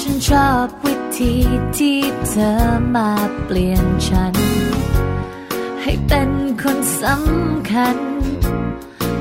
[0.00, 1.34] ฉันชอบวิธี
[1.76, 2.52] ที่เธอ
[2.94, 3.10] มา
[3.44, 4.34] เปลี่ยนฉัน
[5.82, 6.30] ให้เป็น
[6.62, 7.96] คนสำคัญ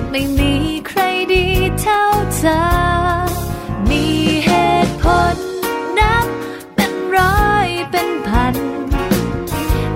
[0.09, 0.53] ไม่มี
[0.87, 0.99] ใคร
[1.33, 1.45] ดี
[1.79, 2.01] เท่า
[2.37, 3.10] เธอ
[5.01, 5.37] เหตุผล
[5.99, 6.27] นับ
[6.75, 8.55] เป็นร้อยเป็นพัน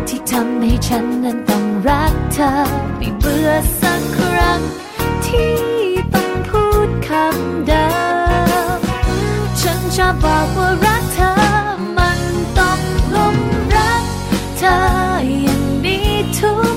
[0.07, 2.51] ที่ทำให้ฉันนั้นต้องรักเธอ
[2.97, 3.49] ไม่เบื่อ
[3.81, 4.61] สักครั้ง
[5.25, 5.55] ที่
[6.13, 7.87] ต้องพูดคำเดิ
[8.77, 8.79] ม
[9.61, 11.33] ฉันชอบบอกว่ารักเธอ
[11.97, 12.19] มัน
[12.59, 12.79] ต้อง
[13.15, 13.37] ลง
[13.75, 14.03] รัก
[14.57, 14.75] เธอ
[15.43, 16.74] อย่างนี้ทุก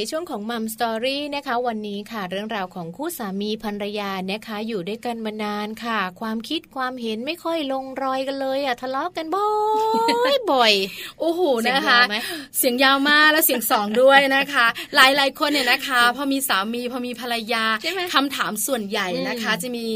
[0.00, 10.72] ในช่วงของมัมสตอรี่นะคะวันนี้ค่ะ เรื่องราวของคู่สามีภรรยานะคะอยู่ด้วยกันมานานค่ะ ความคิดความเห็นไม่ค่อยลงรอยกันเลยอะทะเลาะกันบ่อยบ่อย
[11.20, 12.16] โอ้โหเสียงนะคะยาวไหม
[12.58, 19.86] เสียงยาวมากและเสียงสองด้วยนะคะ หลายหลายๆคนเนี่ยนะคะ พอมีสามีพอมีภรรยาใช่ไหมคำถามส่วนใหญ่นะคะอืมจะมี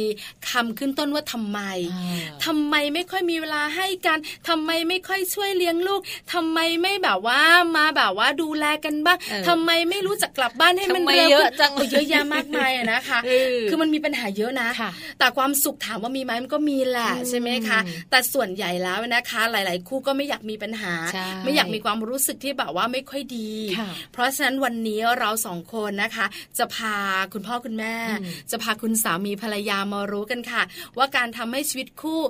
[0.51, 1.61] คำขึ้นต้นว่าทำไม
[1.93, 6.01] อ่าทำไมไม่ค่อยมีเวลาให้กันทำไมไม่ค่อยช่วยเลี้ยงลูก
[6.33, 7.41] ทำไมไม่แบบว่า
[7.77, 17.79] มาแบบว่าดูแลกันบ้างเออทำไมไม่รู้จักกลับบ้านให้มันทำไมเร็วเยอะจังโเยอะแยะมากมายอะนะคะเออคือมันมีปัญหาเยอะนะค่ะแต่ความสุขถามว่ามีไหมมันก็มีแหละอืมใช่ไหมคะ
[18.11, 26.27] แต่ส่วนใหญ่แล้วนะคะ หลาย ๆ คู่ก็ไม่อยากมีปัญหาใช่ไม่อยากมีความรู้สึกที่แบบว่าไม่ค่อยดีค่ะเพราะฉะนั้นวันนี้เราสองคนนะคะ
[26.59, 26.97] จะพา
[27.33, 30.63] คุณพ่อคุณแม่อืมจะพาคุณสามีภรรยามารู้กันค่ะ
[30.99, 32.21] ว่าการทำให้ชีวิตคู่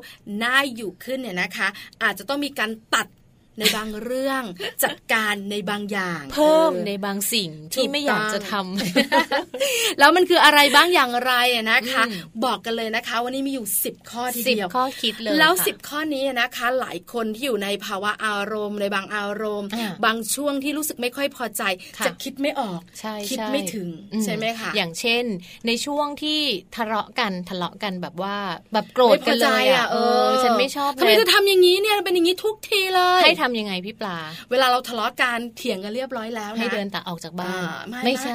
[0.42, 1.68] น่าอยู่ขึ้นเนี่ยนะคะ
[2.02, 3.06] อาจจะต้องมีการตัด
[3.58, 4.42] ในบางเรื่อง
[4.84, 21.62] จัดการในบางอย่าง เพิ่มออในบางสิ่งถูที่กไม่อยากต้องจะทำแล้วมันคืออะไรบ้างอย่างไรอะนะคะอืมบอกกันเลยนะคะ วันนี้มีอยู่ 10 ข้อทีสิบเดียวข้อคิดเลยแล้วค่ะสิบข้อนี้นะคะ หลายคนที่อยู่ในภาวะอารมณ์ ในบางอารมณ์อ่าบางช่วงที่รู้สึกไม่ค่อยพอใจ
[21.98, 25.24] ค่ะจะคิดไม่ออกใช่คิดใช่ไม่ถึงอืใช่ไหมคะอย่างเช่น
[25.66, 26.40] ในช่วงที่
[26.76, 28.36] ทะเลาะกันทะเลาะกันแบบว่า
[28.72, 34.16] แบบโกรธกันเลยอะเออฉันไม่ชอบทำไมเลยเธอทำอย่างนี้เนี่ยเป็นอย่างนี้ทุกทีเลยให้ทำยังไงพี่ปลา
[34.50, 38.34] เวลาเราทะเลาะกันเถียงกันเรียบร้อยแล้วนะให้เดินตาออกจากบ้าอ่านไม่ไม่ใช่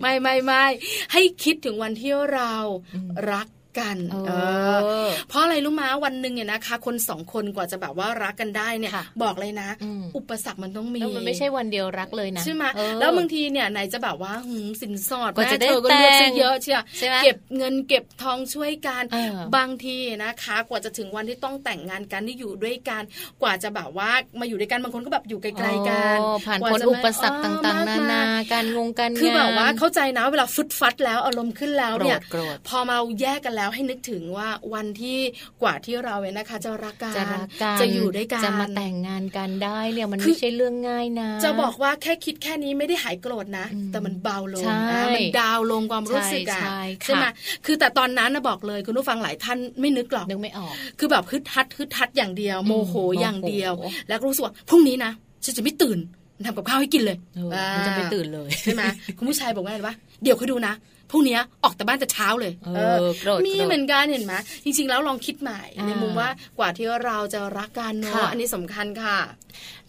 [0.00, 0.64] ไม่ไม่ไม่
[1.12, 2.54] ให้คิดถึงวันที่เรา
[2.94, 3.46] อืมรัก
[3.80, 23.02] กันเออเออเพราะอะไรรู้มาวันหนึ่งเนี่ยนะคะ คนสองคนกว่าจะแบบว่ารักกันได้เนี่ยค่ะบอกเลยนะอืมอุปสรรคมันต้องมีแล้วมันไม่ใช่วันเดียวรักเลยนะใช่ไหมเออแล้วบางทีเนี่ยไหนจะแบบว่าหืมสินสอดกว่าจะแม่เธอก็ได้เลือกซะแต่งเยอะเชียวใช่ไหมเก็บเงินเก็บทองช่วยกันเออบางทีนะคะ กว่าจะถึงวันที่ต้องแต่งงานกันที่อยู่ด้วยกัน
[23.42, 24.10] กว่าจะแบบว่า
[24.40, 35.18] มาอยู่ด้วยกันบางคนก็แบบอยู่ไกลๆกันโอ้ผ่านกว่าพ้นจะอุปสรรคเออต่างๆมนากมนาการงงการงานคือแบบว่าเข้าใจนะเวลาฟึดฟัดแล้วอารมณ์ขึ้นแล้วโกรเนี่ยธโกรธพอมาแยกกันแล้วให้นึกถึงว่าวันที่
[35.62, 47.24] กว่าที่เราเนี่ยนะคะ จะรักกันจะรักกันจะอยู่ด้วยกันจะมาแต่งงานกันได้เนี่ยมันคือไม่ใช่เรื่องง่ายนะ จะบอกว่าแค่คิดแค่นี้ไม่ได้หายโกรธนะอืมแต่มันเบาลงใช่นะมันดาวลงความรู้สึกอะใช่ใช่ค่ะใช่ไหม
[47.66, 53.72] คือแต่ตอนนั้นนะบอกเลยคุณผู้ฟังหลายท่านไม่นึกหรอกนึกไม่ออก คือแบบฮึดฮัดฮึดฮัดอย่างเดียว โมโหโมโหอย่างเดียว
[54.08, 55.12] แล้วก็รู้สึกว่าพรุ่งนี้นะ
[55.44, 55.98] ฉันจะไม่ตื่น
[56.46, 58.82] ทำกับข้าวให้กินเลยเออมันจะไม่ตื่นเลยใช่ไหม
[59.18, 60.74] คุณผู้ชายบอกว่าอะไรวะเดี๋ยวค่อยดูนะ
[61.10, 69.18] พรุ่งนี้ออกแต่บ้านแต่เช้าเลยเออโกรธมีโกรธเหมือนกันเห็นไหมจริง ๆ แล้วลองคิดใหม่อ่าในมุมว่ากว่าที่เราจะรักกันเนาะค่ะอันนี้สำคัญค่ะ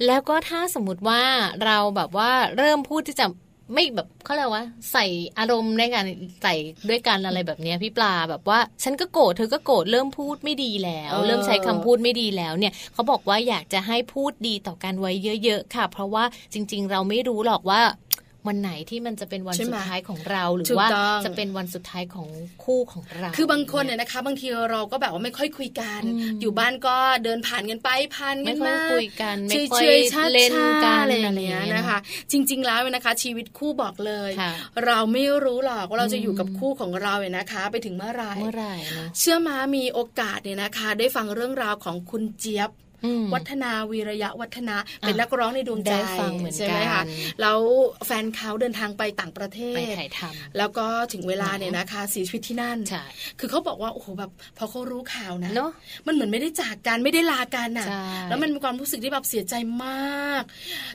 [0.05, 1.21] แล้วก็ถ้าสมมติว่า
[1.65, 3.25] เราแบบว่าเริ่มพูดที่จะ
[3.73, 5.05] ไม่แบบเขาเรียกว่า ใส่
[5.39, 6.05] อารมณ์ในการ
[6.43, 6.55] ใส่
[6.89, 15.11] ด้วยกันอะไรแบบนี้พี่ปลาแบบว่า ฉันก็โกรธเธอก็โกรธเริ่มพูดไม่ดีแล้ว เริ่มใช้คำพูดไม่ดีแล้วเนี่ยเขาบอกว่าอยากจะให้พูดดีต่อกันไว้
[15.43, 17.81] เยอะ ๆ ค่ะ เพราะว่าจริง ๆ เราไม่รู้หรอกว่า
[18.47, 20.87] วันไหนที่มันจะเป็นวันสุดท้ายของเราหรือว่า
[21.25, 22.27] จะเป็นวันสุดท้ายของ
[22.63, 26.01] คู่ของเรา คือบางคนเนี่ยนะคะ บางทีเราก็แบบว่าไม่ค่อยคุยกัน
[26.41, 29.85] อยู่บ้านก็เดินผ่านกันไปผ่านกันมาคุยกันไม่ค่อย
[30.33, 30.51] เล่น
[30.85, 31.99] กันอะไรอย่างเงี้ยนะคะ
[32.31, 34.31] จริง ๆ แล้วนะคะ ชีวิตคู่บอกเลย
[34.85, 38.73] เราไม่รู้หรอกว่าเราจะอยู่กับคู่ของเราเนี่ยนะคะ ไปถึงเมื่อไหร่เมื่อไหร่
[39.19, 42.69] เชื่อมามีโอกาสเนี่ยนะคะ ได้ฟังเรื่องราวของคุณเจี๊ยบ
[43.33, 45.93] วัฒนาวีระยะวัฒนาเป็นนักร้องในดวงใจ
[46.55, 47.03] ใช่ไหมคะ
[47.41, 47.59] แล้ว
[48.05, 52.77] แฟนเขาเดินทางไปต่างประเทศไปถ่ายทำแล้วก็ถึงเวลาเนี่ยนะคะเสียชีวิตที่นั่น
[53.39, 55.51] คือเขาบอกว่าโอ้โหแบบพอเขารู้ข่าวนะ
[56.07, 57.87] มันเหมือนไม่ได้จากกันไม่ได้ลากันอะ
[58.29, 59.55] แล้วมันมีความรู้สึกที่แบบเสียใจ
[59.85, 60.43] มาก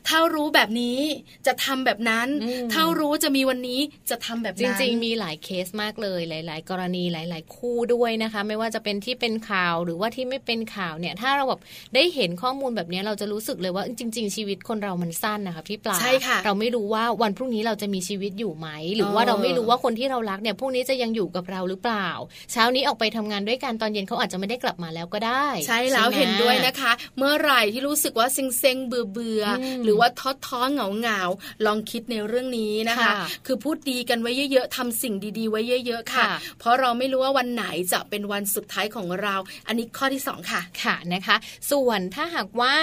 [0.08, 0.98] ถ้ารู้แบบนี้
[1.46, 2.28] จะทำแบบนั้น
[2.72, 11.60] ถ้ารู้จะมีวันนี้จะทำแบบนั้น จริง ๆ มีหลายเคสมากเลย หลาย ๆ กรณีหลาย ๆ คู่ด้วยนะคะ ไม่ว่าจะเป็นที่เป็นข่าวหรือว่าที่ไม่เป็นข่าวเนี่ย ถ้าเราแบบ
[11.94, 22.08] ได้เห็นข้อมูลแบบนี้เราจะรู้สึกเลยว่าจริง ๆ ชีวิตคนเรามันสั้นนะคะพี่ปลาใช่ค่ะ เราไม่รู้ว่าวันพรุ่งนี้เราจะมีชีวิตอยู่ไหม หรือว่าเราไม่รู้ว่าคนที่เรารักเนี่ยพรุ่งนี้จะยังอยู่กับเราหรือเปล่า
[22.52, 29.44] เช้านี้ออกไปทำงานด้วยกันตอนเย็นเขาอาจจะไม่ได้กลับมาแล้วก็ได้ ใช่แล้วเห็นด้วยนะคะ เมื่อไหร่ที่รู้สึกว่าเซ็งเซ็งเบื่อเบื่อ
[29.84, 31.20] หรือว่าท้อท้อเหงาเหงา
[31.66, 33.12] ลองคิดในเรื่องนี้นะคะ
[33.46, 36.26] คือพูดดีกันไว้เยอะๆทำสิ่งดีๆ ไว้เยอะ ๆ ค่ะ
[36.58, 41.36] เพราะเราไม่รู้ว่าวันไหนจะเป็นวันสุดท้ายของเรา อันนี้ข้อที่ 2 ค่ะค่ะนะคะ
[41.70, 42.74] ส่วนถ้าหากว่า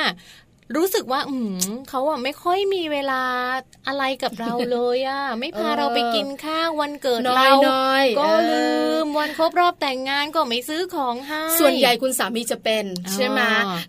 [0.78, 1.60] รู้สึกว่าอืม
[1.90, 3.22] เขาอะไม่ค่อยมีเวลา
[3.88, 7.54] อะไรกับเราเลยอะไม่พาเราไปกินข้าววันเกิดเรา
[8.20, 8.70] ก็ลื
[9.04, 13.42] มวันครบรอบแต่งงานก็ไม่ซื้อของให้ส่วนใหญ่คุณสามีจะเป็นใช่ไหม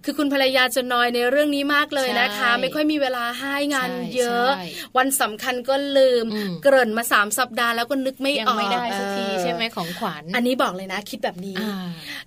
[0.04, 4.48] คือคุณภรรยาจะน้อยในเรื่องนี้มากเลยนะคะ ไม่ค่อยมีเวลาให้งานเยอะ
[4.96, 6.24] วันสำคัญก็ลืม
[6.62, 11.56] เกริ่นมาสามสัปดาห์แล้วก็นึกไม่ออกไม่ได้สักทีใช่ไหมของขวัญอันนี้บอกเลยนะ คิดแบบนี้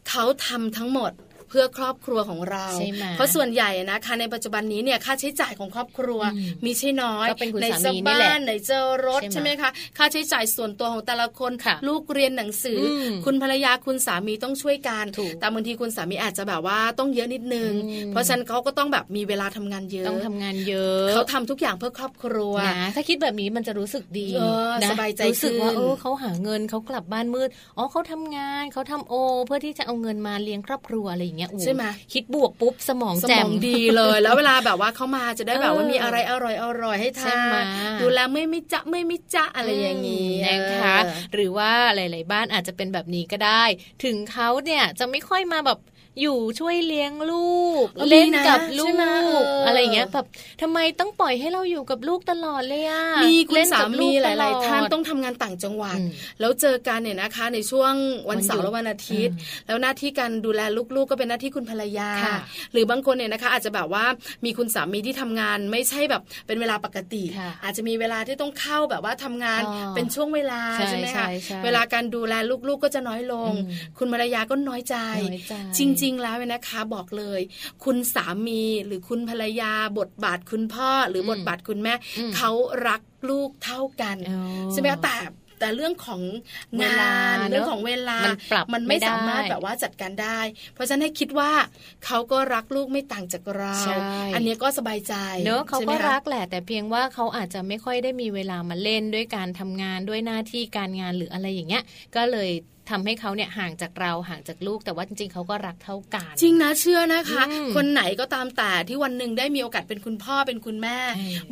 [0.10, 1.14] เขาทำทั้งหมด
[1.54, 2.66] พื่อครอบครัวของเรา
[3.14, 6.22] เพราะส่วนใหญ่นะคะในปัจจุบันนี้เนี่ยค่าใช้จ่ายของครอบครัว
[6.66, 7.28] มีใช่น้อย
[7.62, 11.52] ในเจอบ้านในเจอรถใช่ไหมคะค่าใช้จ่ายส่วนตัวของแต่ละคน
[11.88, 12.80] ลูกเรียนหนังสือ
[13.26, 15.06] คุณภรรยาคุณสามีต้องช่วยกัน
[15.40, 17.72] แต่บางทีคุณสามีอาจจะแบบว่าต้องเยอะนิดนึง
[18.10, 24.30] เพราะฉะนั้นเขาก็ต้องแบบมีเวลาทำงานเยอะต้องทำงานเยอะเขาทำทุกอย่างเพื่อครอบครัวนะถ้าคิดแบบนี้มันจะรู้สึกดี
[24.84, 29.14] นะสบายใจรู้สึกว่าเออเขาหาเงินเขากลับบ้านมืดอ๋อเขาทำงานเขาทำโอ
[29.46, 37.64] เพื่อที่จะเอาเงินมาเลี้ยงครอบครัวอะไรอย่างเงี้ยใช่ไหมคิดดบวกปุ๊บสมองแจ่มดีเลย แล้วเวลาแบบว่าเขามาจะได้แบบว่ามีอะไรอร่อยอร่อยให้ทาน
[38.02, 40.98] ดูแลไม่ไม่จะไม่ไม่จะอะไรอย่างนี้นะคะ
[41.34, 43.64] หรือว่าหลาย ๆ บ้านอาจจะเป็นแบบนี้ก็ได้
[44.04, 45.80] ถึงเขาเนี่ยจะไม่ค่อยมาแบบ
[46.22, 48.86] อยู่ช่วยเลี้ยงลูก เล่นกับลู
[49.42, 50.26] กอะไรเงี้ยแบบ
[50.62, 55.98] ทำไมต้องปล่อยให้เราอยู่กับลูกตลอดเลยอะมีคุณสามีหลาย ๆ ท่านต้องทำงานต่างจังหวัด
[56.40, 57.94] แล้วเจอกันเนี่ยนะคะ ในช่วง
[58.30, 59.36] วันเสาร์และวันอาทิตย์
[59.68, 60.62] แล้วหน้าที่การดูแล
[60.96, 62.10] ลูก ๆ ก็เป็นหน้าที่คุณภรรยา
[62.74, 64.06] หรือบางคนเนี่ยนะคะ อาจจะแบบว่า
[64.46, 67.24] มีคุณสามีที่ทำงานไม่ใช่แบบเป็นเวลาปกติ
[67.64, 69.62] อาจจะมีเวลาที่ต้องเข้าแบบว่าทำงาน
[69.96, 71.28] เป็นช่วงเวลาใช่ไหมคะ
[71.64, 72.34] เวลาการดูแล
[72.68, 73.52] ลูก ๆ ก็จะน้อยลง
[73.98, 74.96] คุณภรรยาก็น้อยใจ
[75.78, 77.42] จริงๆ แล้วนะคะบอกเลย
[77.84, 81.94] คุณสามีหรือคุณภรรยา บทบาทคุณพ่อหรือบทบาทคุณแม่
[82.36, 82.52] เขา
[82.88, 84.18] รักลูกเท่ากัน
[84.72, 85.16] ใช่ไหมแต่
[85.60, 86.22] แต่เรื่องของ
[86.84, 88.20] งานเรื่องของเวลา
[88.74, 90.40] มันไม่สามารถแบบว่าจัดการได้
[90.74, 91.52] เพราะฉะนั้นให้คิดว่า
[92.06, 93.76] เขาก็รักลูกไม่ต่างจากเรา
[94.36, 95.14] อันนี้ก็สบายใจ
[95.46, 101.84] เนอะเขาก็รักแหละ แต่เพียงว่าเขาอาจจะไม่ค่อยได้มีเวลามาเล่นด้วยการทำงานด้วยหน้าที่การงานหรืออะไรอย่างเงี้ย
[102.16, 102.52] ก็เลย
[102.90, 107.44] ทำให้เขาเนี่ยห่างจากเราห่างจากลูก แต่ว่าจริง ๆเขาก็รักเท่ากัน จริงนะเชื่อนะคะ
[107.76, 110.98] คนไหนก็ตามแต่ที่วันหนึ่งได้มีโอกาสเป็นคุณพ่อเป็นคุณแม่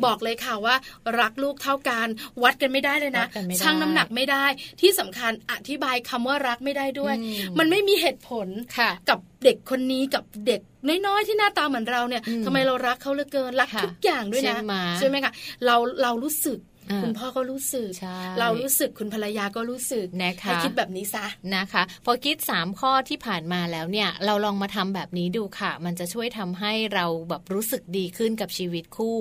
[0.04, 0.74] บอกเลยค่ะว่า
[1.20, 2.06] รักลูกเท่ากัน
[2.42, 3.26] วัดกันไม่ได้เลยนะ
[3.60, 4.44] ช่างน้ำหนักไม่ได้
[4.80, 7.14] ที่สำคัญอธิบายคำว่ารักไม่ได้ด้วย
[7.58, 8.48] มันไม่มีเหตุผล
[9.10, 10.60] กับเด็กคนนี้กับเด็ก
[11.06, 14.58] น้อยๆที่หน้าตาเหมือนเราเนี่ยทำไมเรารักเขาเหลือเกินรักทุกอย่างด้วยนะ
[14.98, 15.32] ใช่ไหมคะ
[15.66, 16.58] เราเรารู้สึก
[17.02, 17.90] คุณพ่อก็รู้สึก
[18.40, 29.16] เรารู้สึกคุณภรรยาก็รู้สึกนะคะให้คิดแบบนี้ซะนะคะ พอคิด 3 ข้อที่ผ่านมาแล้วเนี่ย เราลองมาทำแบบนี้ดูค่ะ มันจะช่วยทำให้เราแบบรู้สึกดีขึ้นกับชีวิตคู่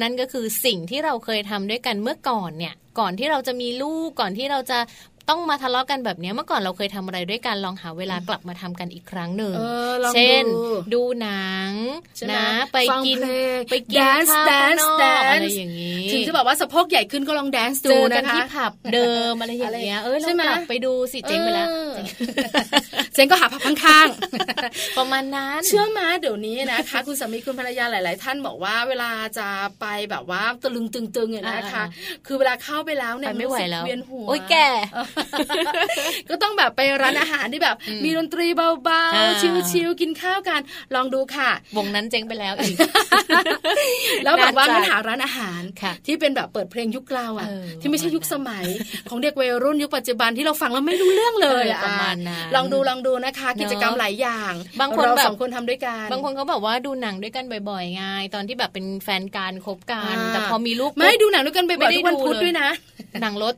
[0.00, 4.78] นั่นก็คือสิ่งที่เราเคยทำด้วยกันเมื่อก่อนเนี่ยก่อนที่เราจะมีลูกก่อนที่เราจะ
[5.28, 9.54] ต้องมาทะเลาะกันแบบนี้เมื่อก่อนเราเคยทำอะไรด้วยกันลองหาเวลากลับมาทำกันอีกครั้งหนึ่ง
[10.14, 10.44] เช่น
[10.94, 11.70] ดูหนัง
[12.32, 13.18] นะไปกิน
[13.70, 21.68] ไปกินข้าวข้างนอกอะไรอย่างนี้ถึงจะบอกว่าสะโพกใหญ่ขึ้นก็ลองแดนซ์ดูนะคะที่ผับเดิมอะไรอย่างเงี้ยเออลองกลับไปดูสิเจ๊งไปแล้ว
[23.14, 29.48] เจ๊งก็หาผับข้างๆประมาณนั้น เชื่อมาเดี๋ยวนี้นะคะ คุณสามีคุณภรรยาหลาย ๆ ท่านบอกว่าเวลาจะ
[29.80, 31.84] ไปแบบว่าตะลึงตึงๆเนี่ยนะคะ
[32.26, 34.54] คือเวลาเข้าไปแล้วเนี่ยไม่ไหวแล้วเวียนหัวโอ้ยแก
[36.30, 39.40] ก็ต้องแบบไปร้านอาหารที่แบบ มีดนตรีเบาๆ
[39.70, 40.60] ชิลๆกินข้าวกัน
[40.94, 42.76] ลองดูค่ะ วงนั้นเจ๊งไปแล้วอีก
[44.24, 45.62] แล้วแบบว่ามันหาร้านอาหาร
[46.06, 47.48] ที่เป็นแบบเปิดเพลงยุคเราอะ
[47.80, 48.64] ที่ไม่ใช่ยุคสมัย
[49.08, 58.04] ของเด็กวัยรุ่นยุคปัจจุบันที่เราฟังแล้วไม่รู้เรื่องเลยอะประมาณนั้นลองดูลองดูนะคะ กิจกรรมหลายอย่างบางคนเราสองคนทำด้วยกันบางคนเขาแบบว่าดูหนังด้วยกันบ่อยๆไง
[58.34, 62.68] ตอนที่แบบเป็นแฟนการคบกันแต่พอมีลูกไม่ดูหนังด้วยกันบ่อยๆทุกวันพุธด้วยนะ
[63.22, 63.54] หนังลด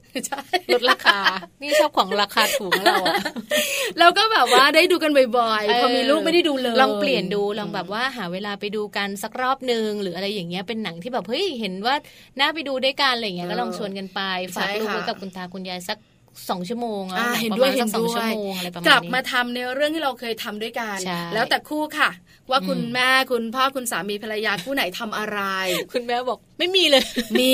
[0.74, 1.18] ลดราคา
[1.62, 3.14] นี่ชอบของราคาถูกเราอะ
[3.98, 11.94] เราก็แบบว่าได้ดูกันบ่อยๆพอมีลูกไม่ได้ดูเลย ลองเปลี่ยนดูลองแบบว่าหาเวลาไปดูกันสักรอบหนึ่งหรืออะไรอย่างเงี้ยเป็นหนังที่แบบเฮ้ยเห็นว่า
[12.40, 14.20] น่าไปดูด้วยกันอะไรเงี้ยก็ลองชวนกันไป
[14.54, 15.98] ฝากลูกไว้กับคุณตาคุณยายสัก
[16.50, 18.30] สองชั่วโมงอะเห็นด้วยเห็นด้วย
[18.88, 20.98] กลับมาทำในเรื่องที่เราเคยทำด้วยกัน
[21.34, 22.10] แล้วแต่คู่ค่ะ
[22.50, 25.40] ว่าคุณแม่คุณพ่อคุณสามีภรรยาคู่ไหนทำอะไร
[25.92, 27.04] คุณแม่บอกไม่มีเลย
[27.40, 27.52] มี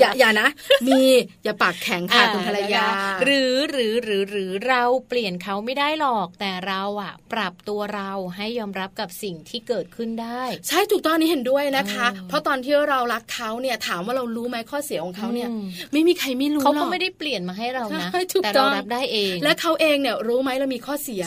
[0.00, 0.48] อย่าอย่านะ
[0.88, 1.00] มี
[1.44, 2.84] อย่าปากแข็งค่ะคุณภรรยา
[3.24, 15.48] หรือหรือหรือหรือเราเปลี่ยนเขาไม่ได้หรอกแต่เราอะ ปรับตัวเราให้ยอมรับกับสิ่งที่เกิดขึ้นได้ ใช่ถูกต้องนี้เห็นด้วยนะคะ เพราะตอนที่เรารักเขาเนี่ยถามว่าเรารู้ไหมข้อเสียของเขาเนี่ย
[15.92, 18.10] ไม่มีใครไม่รู้เขาก็ไม่ได้เปลี่ยนมาให้เรานะ
[18.44, 21.22] แต่เรารับได้เอง และเขาเองเนี่ยรู้ไหมเรามีข้อเสีย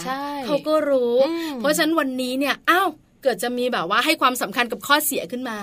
[0.46, 1.16] เขาก็รู้
[1.60, 2.90] เพราะฉะนั้นวันนี้เนี่ยอ้าว
[3.24, 5.58] เกิดจะมีแบบว่าให้ความสำคัญกับข้อเสียขึ้นมา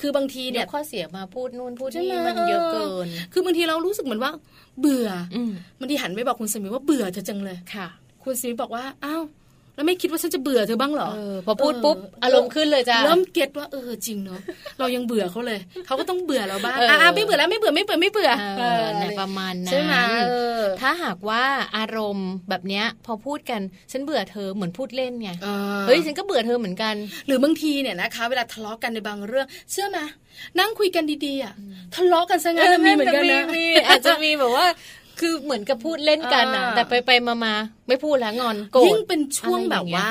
[0.00, 4.32] คือบางทีเนี่ยข้อเสียมาพูดนู่นพูดนี่มันเยอะเกิน คือบางทีเรารู้สึกเหมือนว่า
[4.80, 5.08] เบื่อ
[5.78, 7.88] บางทีหันไปบอกคุณสมีว่าเบื่อเธอจังเลยค่ะ
[8.24, 9.22] คุณสมีบอกว่าอ้าว
[9.74, 11.10] แล้วไม่คิดว่าฉันจะเบื่อเธอบ้างเหรอ
[11.46, 14.40] พอพูดปุ๊บอารมณ์ขึ้นเลยจ้ะเริ่มเก็ตว่าเออจริงเนาะ
[14.78, 18.30] เรายังเบื่อเขาเลยเขาก็ต้องเบื่อเราบ้างอ่าไม่เบื่อแล้วไม่เบื่อไม่เบื่อไม่เบื่อ
[19.00, 19.94] ในประมาณนั้นใช่ไหม
[20.80, 21.42] ถ้าหากว่า
[21.76, 23.60] อารมณ์แบบเนี้ยพอพูดกัน
[23.92, 25.30] ฉันเบื่อเธอเหมือนพูดเล่นไง
[25.86, 26.94] เฮ้ยฉันก็เบื่อเธอเหมือนกัน
[27.26, 29.98] หรือบางทีเนี่ยนะคะ เวลาทะเลาะกันในบางเรื่อง เชื่อไหม
[30.58, 31.54] นั่งคุยกันดีๆอะ
[31.94, 33.42] ทะเลาะกันซะงั้นมีเหมือนกันนะ
[33.88, 34.66] อาจจะมีแบบว่า
[35.20, 37.54] คือเหมือนกับพูดเล่นกันอะแต่ไปไปมามา
[37.88, 40.10] ไม่พูดแล้วงอนโกรธยิ่งเป็นช่วงแบบว่า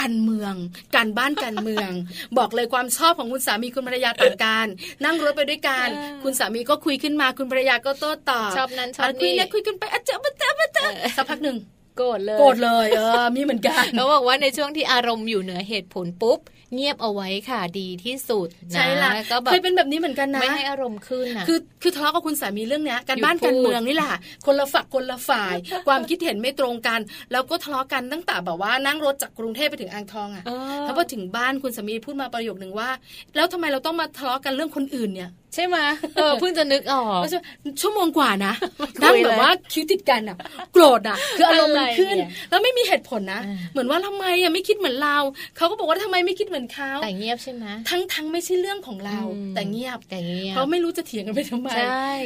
[0.00, 0.54] การเมือง
[0.96, 1.90] การบ้านการเมือง
[2.38, 4.66] บอกเลยความชอบของคุณสามีคุณภรรยาต่างกัน
[5.04, 5.88] นั่งรถไปด้วยกัน
[6.22, 11.58] คุณสามีก็คุยขึ้นมาคุณภรรยาก็โต้ตอบชอบนั้นชอบนี้คุยเนี่ยคุยกันไปอาจจะมาเจอมาเจอสักพักหนึ่ง
[11.98, 16.38] โกรธเลยโกรธเลยเออมีเหมือนกันเขาบอกว่าในช่วงที่อารมณ์อยู่เหนือเหตุผลปุ๊บ
[16.74, 24.14] เงียบเอาไว้ค่ะดีที่สุดใช่ละก็แบบเคยเป็นแบบนี้เหมือนกันนะไม่ให้อารมณ์ขึ้นนะคือคือทะเลาะกับคุณสามีเรื่องเนี้ยการบ้านการเมืองนี่แหละ
[24.46, 25.54] คนละฝักคนละฝ่าย
[25.88, 27.00] ความคิดเห็นไม่ตรงกัน
[27.32, 30.44] แล้วก็ทะเลาะกันตั้งแต่แบบว่านั่งรถจากกรุงเทพไปถึงอ่างทองอะ
[30.86, 32.90] ถ้าพอถึงบ้านคุณสามีพูดมาประโยคหนึ่งว่า
[33.36, 35.76] แล้วทำไมเราต้องมาทะเลาะกันเรื่องคนอื่นเนี่ย ใช่ไหม
[36.16, 37.20] เออเพิ่งจะนึกออก
[37.80, 38.52] ชั่วโมงกว่านะ
[39.02, 40.36] นั่งแบบว่าคิ้วติดกันอะ
[40.72, 42.16] โกรธอะ คืออารมณ์มันขึ้น
[42.50, 43.40] แล้วไม่มีเหตุผลนะ
[43.72, 45.16] เหมือนว่าทำไมอะไม่คิดเหมือนเรา
[45.56, 49.18] เขาก็บอกว่าทำไมไม่คิดเหมือนเขาแต่เงียบใช่ไหมทั้งทั้งไม่ใช่เรื่องของเรา
[49.54, 51.70] แต่เงียบแต่เงียบเขาไม่รู้จะเถียงกันไปทำไม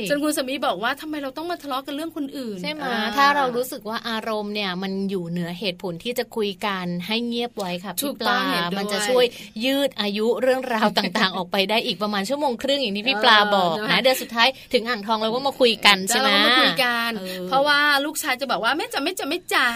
[0.08, 2.84] จนคุณสามีบอกว่าทำไมเราต้องมาทะเลาะกันเรื่องคนอื่นใช่ไหม
[3.16, 8.38] ถ้าเรารู้สึกว่าอารมณ์เนี่ยมันอยู่เหนือเหตุผลที่จะคุยกันให้เงียบไว้ค่ะพี่ปลา
[8.76, 9.24] มันจะช่วย
[9.64, 17.12] ยืดอายุเรื่องราวต่างๆ ออกไปได้อีกประมาณชั่วโมงครึ่งอย่างที่พี่ปลาบอกนะเดือนสุดท้ายถึงอ่างทองเราก็มาคุยกันใช่ไหมมาคุยกัน
[17.48, 19.66] เพราะว่าลูกชายจะบอกว่าไม่จะไม่จะไม่จ่า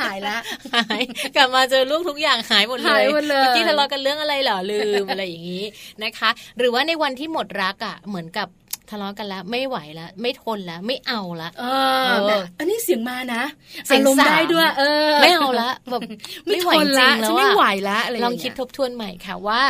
[0.00, 0.36] หายละ
[0.74, 1.02] หาย
[1.36, 5.64] กลับมาเจอลูกทุกอย่างหายหมดเลยเมื่อกี้ทะเลาะกันเรื่องอะไรเหรอลืมอะไรอย่างนี้
[6.02, 8.48] นะคะ หรือว่าในวันที่หมดรักอะเหมือนกับ
[8.92, 11.64] ทะเลาะกันแล้วไม่ไหวแล้วไม่ทนแล้วไม่เอาละเอ
[12.06, 12.10] อ
[12.58, 13.42] อันนี้เสียงมานะ
[13.86, 16.00] เสียงลมได้ด้วย เออ ไม่เอาละแบบ
[16.46, 19.60] ไม่ไหวจริงแล้วไม่ไหวแล้วลองคิดทบทวนใหม่ค่ะว่า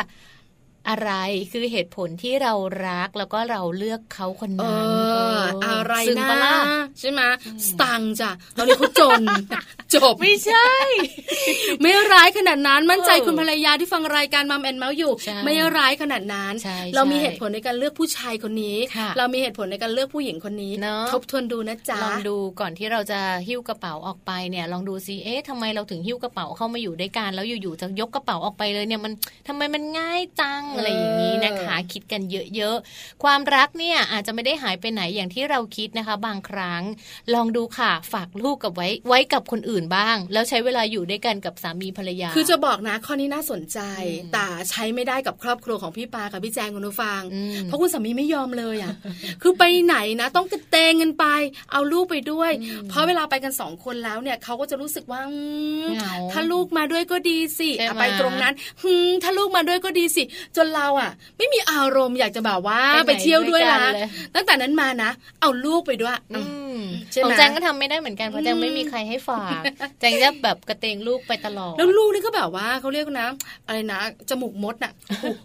[0.89, 1.11] อะไร
[1.53, 2.53] คือเหตุผลที่เรา
[2.87, 4.85] รักแล้วก็เราเลือกเขาคนนั้น
[5.65, 6.53] อะไรนะ
[7.01, 7.23] ใช่ไหม
[7.67, 9.23] สตังจ้ะตอนนี้เขาจน
[9.95, 10.71] จบไม่ใช่
[11.81, 15.13] ไม่ร้ายขนาดนั้นมั่นใจคุณภรรยาที่ฟังรายการมัมแอนเมาส์อยู่
[15.45, 16.55] ไม่ร้ายขนาดนั้น
[16.95, 18.77] เรามีเหตุผลในการเลือกผู้ชายคนนี้
[19.19, 20.73] เรามีเหตุผลในการเลือกผู้หญิงคนนี้
[21.13, 29.13] ทบทวนดูนะจ๊ะลองดูก่อนที่เราจะหิ้วกระเป๋าออกไปเนี่ย ลองดูซิเอ๊ะทำไมเราถึงหิ้วกระเป๋าเข้ามาอยู่ด้วยกันแล้วอยู่ๆจะยกกระเป๋าออกไปเลยเนี่ยมัน
[29.49, 32.23] ทำไมมันง่ายจังอะไรอย่างนี้นะคะ คิดกัน
[32.57, 36.83] เยอะๆ ความรักเนี่ยอาจจะไม่ได้หายไปไหนอย่างที่เราคิดนะคะ บางครั้ง
[37.35, 43.79] ลองดูค่ะฝากลูกกับไว้ไว้กับคนอื่นอื่นบ้าง แล้วใช้เวลาอยู่ด้วยกันกับสามีภรรยา คือจะบอกนะข้อนี้น่าสนใจ
[44.33, 47.21] แต่ใช้ไม่ได้กับครอบครัวของพี่ปากับพี่แจงคุณผู้ฟัง
[47.65, 48.93] เพราะคุณสามีไม่ยอมเลยอะ
[49.43, 51.25] คือไปไหนนะ ต้องกระเตงกันไป
[51.73, 52.53] เอาลูกไปด้วย
[52.89, 55.21] เพราะเวลาไปกันสองคนแล้วเนี่ยเขาก็จะรู้สึกว่า
[56.33, 57.71] ถ้าลูกมาด้วยก็ดีสิ
[58.01, 58.55] ไปตรงนั้น
[59.23, 60.23] ถ้าลูกมาด้วยก็ดีสิ
[60.57, 63.79] จนเราอะ ไม่มีอารมณ์อยากจะแบบว่าไปเที่ยวด้วยละ
[64.35, 65.11] ตั้งแต่นั้นมานะ
[65.41, 66.15] เอาลูกไปด้วย
[67.25, 69.61] ของแจงก็ทำไม่ได้เหมือนกันเพราะแจงไม่มีใครให้ฝาก
[70.01, 73.29] แจงจะแบบกระเตงลูกไปตลอดแล้วลูกนี่ก็แบบว่าเขาเรียกนะ
[73.67, 73.99] อะไรนะ
[74.31, 74.93] จมูกมดน่ะ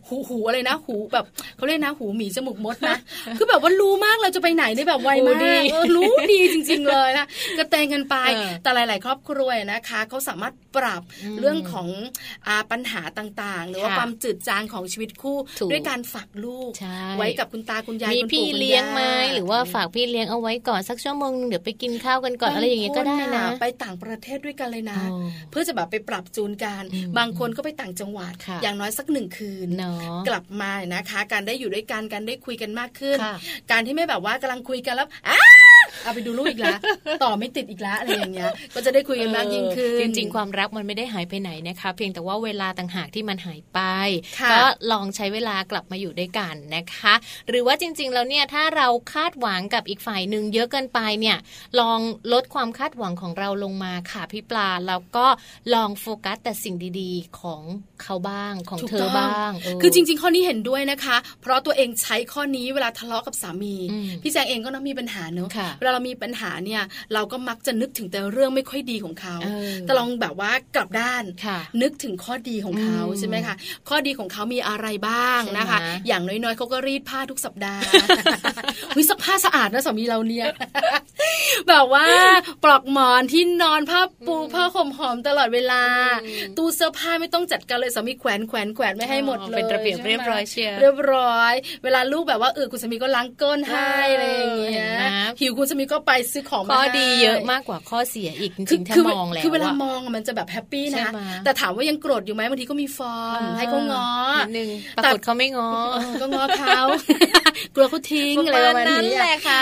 [0.08, 1.26] หูหูอะไรนะ หูแบบ
[1.58, 2.98] เขาเรียกนะหูหมีจมูกมดนะ
[3.38, 5.64] คือแบบว่ารู้มากเราจะไปไหนได้แบบไวมาก
[5.96, 7.26] รู้ดีจริง ๆ เลยนะ
[7.58, 8.16] กระเตงกันไป
[8.64, 11.02] แต่หลาย ๆ ครอบครัวนะคะเขาสามารถปรับ
[11.40, 11.88] เรื่องของ
[12.72, 15.38] ปัญหาต่างๆ หรือว่าความจืดจางของชีวิตคู่
[15.72, 16.72] ด้วยการฝากลูก
[17.20, 19.02] ไว้กับคุณตาคุณยายมีพี่เลี้ยงไหม
[19.34, 25.00] หรือว่าฝากพี่เลี้ยงเอาไว้ก่อนสักชั่วโมงเดี๋ยวไปกินข้าวกันก่อนอะไรอย่างเงี้ยก็ได้นะไปต่างประเทศด้วยกันเลยนะ
[25.52, 26.84] เพื่อจะแบบไปปรับจูนกัน
[27.18, 28.34] บางคนก็ไปต่างจังหวัด
[28.64, 29.68] อย่างน้อยสักหนึ่งคืน
[30.28, 33.18] กลับมานะคะ การได้อยู่ด้วยกันการได้คุยกันมากขึ้น
[33.72, 35.40] การที่ไม่แบบว่ากำลังคุยกันแล้วอ้า
[36.04, 36.80] เอาไปดูลูกอีกแล้ว
[37.24, 43.80] ต่อไม่ติดอีกแล้วอะไรอย่างเงี้ย ก็จะได้คุยกันมากยิ่งขึ้นจริง ๆ ความรักมันไม่ได้หายไปไหนนะคะ เพียงแต่ว่าเวลาต่างหากที่มันหายไป
[44.52, 44.62] ก็
[44.92, 47.14] ลองใช้เวลากลับมาอยู่ด้วยกันนะคะ
[47.50, 51.38] หรือว่าจริง ๆ แล้วเนี่ยถ้าเราคาดหวังกับอีกฝ่ายหนึ่งเยอะเกินไปเนี่ย
[51.80, 52.00] ลอง
[52.34, 55.26] ลดความคาดหวังของเราลงมาค่ะพี่ปลาแล้วก็
[55.74, 57.64] ลองโฟกัสแต่สิ่งดีๆของ
[58.02, 63.76] เขาบ้างของเธอบ้าง คือจริง ๆ ข้อนี้เห็นด้วยนะคะ เพราะตัวเองใช้ข้อนี้เวลาทะเลาะกับสามี
[64.24, 65.50] พี่แจงเองก็ต้องมีปัญหาเนอะ
[65.82, 66.82] เวลาเรามีปัญหาเนี่ย
[67.14, 69.36] เราก็มักจะนึกถึงแต่เรื่องไม่ค่อยดีของเขา
[69.82, 71.24] แต่ลองแบบว่ากลับด้าน
[71.82, 73.56] นึกถึงข้อดีของเขาใช่ไหมคะ
[73.90, 77.82] ข้อดีของเขามีอะไรบ้างนะคะ อย่างน้อยๆเขาก็รีดผ้าทุกสัปดาห์
[78.98, 80.48] วิสักผ้าสะอาดนะสามีเราเนี่ย
[81.70, 82.08] แบบว่า
[82.64, 85.84] ปลอกหมอนที่นอนผ้าปูผ้าห่มหอมตลอดเวลา
[86.58, 91.54] ตู้เสื้อผ้าไม่ต้องจัดการเลยสามีแขวนแขวนแขวนไม่ให้หมดเลยเป็นระเบียบเรียบร้อยเชียวเรียบร้อย
[91.84, 94.94] เวลาลูกแบบว่าเออคุณสามีก็ล้างก้นให้อะไรอย่างเงี้ย
[95.40, 101.08] หิวคุณสามีก็ไปซื้อของข้อดีเยอะมากกว่าข้อเสียอีกจริงๆถ้ามองแล้วคือเวลามองมันจะแบบแฮปปี้นะ
[101.44, 104.10] แต่ถามว่ายังโกรธอยู่ไหมบางทีก็มีฟอร์มให้เขาง้อ
[104.58, 105.72] นึงปรากฏเขาไม่ง้อ
[106.22, 106.82] ก็ง้อเขา
[107.76, 109.18] กลัวเขาทิ้งอะไรประมาณนี้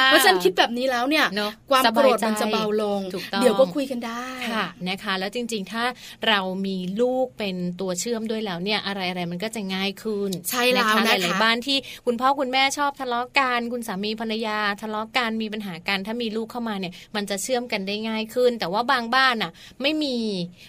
[0.05, 1.25] เพราะฉันคิดแบบนี้แล้วเนี่ย
[1.69, 3.01] ความโกรธมันจะเบาลง
[3.41, 5.83] เดี๋ยวก็คุยกันได้ค่ะนะคะ แล้วจริง ๆ ถ้า
[6.27, 20.15] เรามีลูกเป็นตัวเชื่อมด้วยแล้วเนี่ยอะไรอะไรมันก็จะง่ายขึ้น ใช่แล้วนะคะหลายบ้านที่คุณพ่อคุณแม่ชอบทะเลาะกันคุณสามีภรรยาทะเลาะกันมีปัญหากันถ้ามีลูกเข้ามาเนี่ย มันจะเชื่อมกันได้ง่ายขึ้น แต่ว่าบางบ้านอะ ไม่มี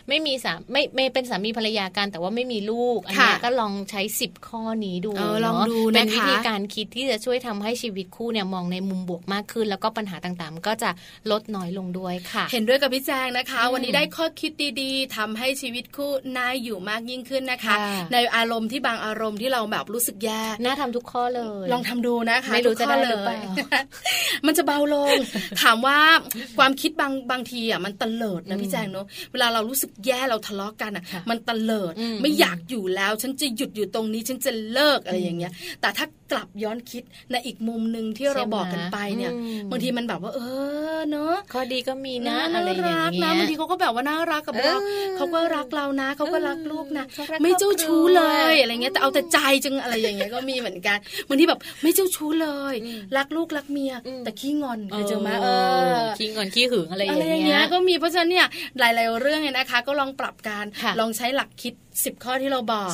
[0.08, 5.12] ไม่มีสาไม่ไม่เป็นสามีภรรยากันแต่ว่าไม่มีลูกอันนี้ก็ลองใช้สิบข้อนี้ดู
[5.42, 5.62] เนาะ
[5.94, 10.90] เป็นวิธีการคิดที่จะช่วยทำให้ชีวิตคู่เนี่ยมองในมุมบวกมากขึ้น แล้วก็ปัญหาต่างๆ ก็จะ
[11.30, 17.74] ลดน้อยลงด้วยค่ะ เห็นด้วยกับพี่แจงนะคะ วันนี้ได้ข้อคิดดีๆทำให้ชีวิตคู่น่าอยู่มากยิ่งขึ้นนะคะ
[18.12, 23.40] ในอารมณ์ที่บางอารมณ์ที่เราแบบรู้สึกแย่น่าทำทุกข้อเลย ลองทำดูนะคะไม่รู้จะได้หรือเปล่า
[24.46, 25.09] มันจะเบาลง
[25.62, 25.98] ถามว่า
[26.58, 31.92] ความคิดบางบางทีอะมันตเลิดนะพี่แจงเนาะเวลาเรารู้สึกแย่เราทะเลาะกันอะ มันตเลิด
[32.22, 39.32] ไม่อยากอยู่แล้ว ฉันจะหยุดอยู่ตรงนี้ฉันจะเลิกอะไรอย่างเงี้ย แต่ถ้า กลับย้อนคิดในอีกมุมหนึ่งที่เราบอกกันไปเนี่ย
[39.70, 40.40] บางทีมันแบบว่า เอ
[40.96, 44.74] อเนาะข้อดีก็มีนะอะไรอย่างเงี้ยบางทีเขาก็แบบว่าน่ารักกับเรา
[45.16, 47.04] เขาก็รักเรานะเขาก็รักลูกนะ
[47.42, 48.22] ไม่เจ้าชู้เล
[48.52, 52.74] ยอะไรเงี้ยแต่เอาแต่ใจจังอะไรอย่างเงี้ยก็มีเหมือนกันบางทีแบบไม่เจ้าชู้เลย
[53.16, 53.92] รักลูกรักเมีย
[54.24, 55.48] แต่ขี้งอนเคยเจอไหมเอ
[55.94, 58.46] อขี้งอนขี้หึงอะไรอย่างเงี้ยก็มีเพราะฉะนั้นเนี่ย
[58.78, 60.64] หลาย ๆ เรื่องเนี่ยนะคะ ก็ลองปรับการ
[61.00, 61.74] ลองใช้หลักคิด
[62.04, 62.88] สิบข้อที่เราบอก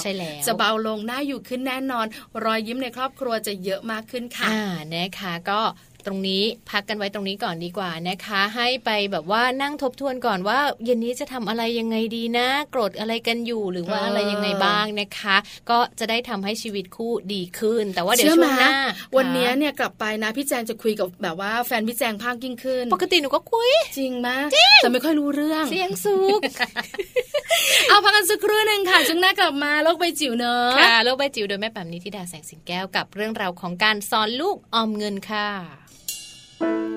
[0.46, 2.06] จะเบาลงน่าอยู่ขึ้นแน่นอน
[2.44, 4.64] รอยยิ้มในครอบครัวรัวจะเยอะมากขึ้นค่ะอ่า
[4.94, 5.60] นะคะก็
[6.06, 15.36] ตรงนี้พักกันไว้ตรงนี้ก่อนดีกว่านะคะ ให้ไปแบบว่านั่งทบทวนก่อนว่าเย็นนี้จะทำอะไรยังไงดีนะ โกรธอะไรกันอยู่หรือว่าอะไรยังไงบ้างนะคะ
[15.70, 18.76] ก็จะได้ทำให้ชีวิตคู่ดีขึ้น แต่ว่าเดี๋ยวช่วงหน้า
[19.16, 24.46] วันนี้เนี่ยกลับไปนะพี่แจงจะคุยกับแบบว่าแฟนพี่แจงภาคยิ่งขึ้น ปกติหนูก็คุย จริงมาก
[24.82, 26.40] แต่ไม่ค่อยรู้เรื่อง เสียงสุก
[27.88, 35.48] เอาพักกันสักครู่หนึ่งค่ะช่วงหน้ากลับมาโลกใบจิ๋วเนอะค่ะโลกใบจิ๋วโดยแม่แป๋มนิธิดาแสงสิงแก้วกับเรื่องราวของการสอนลูกออมเงินค่ะ
[36.58, 36.95] ไ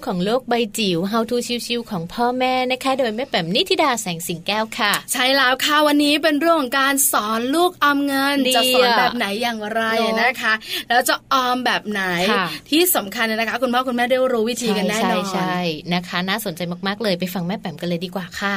[0.00, 1.36] ช่วงของโลกใบจิ๋ว How to
[1.66, 10.54] ชิวๆของพ่อแม่นะคะ โดยแม่แป๋มนิธิดาแสงสิงแก้วค่ะ ใช่แล้วค่ะวันนี้เป็นเรื่องของการสอนลูกออมเงินดีจะสอนอะแบบไหนอย่างไรเนอะนะคะ
[10.88, 15.58] แล้วจะออมแบบไหนค่ะที่สำคัญนะคะ คุณพ่อคุณแม่ได้รู้วิธีกันแน่นอนใช่ใช่
[15.94, 18.56] นะคะ น่าสนใจมากๆเลยไปฟังแม่แป๋มกันเลยดีกว่าค่ะ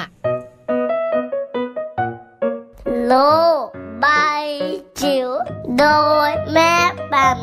[3.07, 3.13] โล
[3.63, 4.11] ก ใบ
[5.01, 5.29] จิ๋ว
[5.77, 5.83] โด
[6.29, 6.73] ยแม่
[7.09, 7.37] แบบ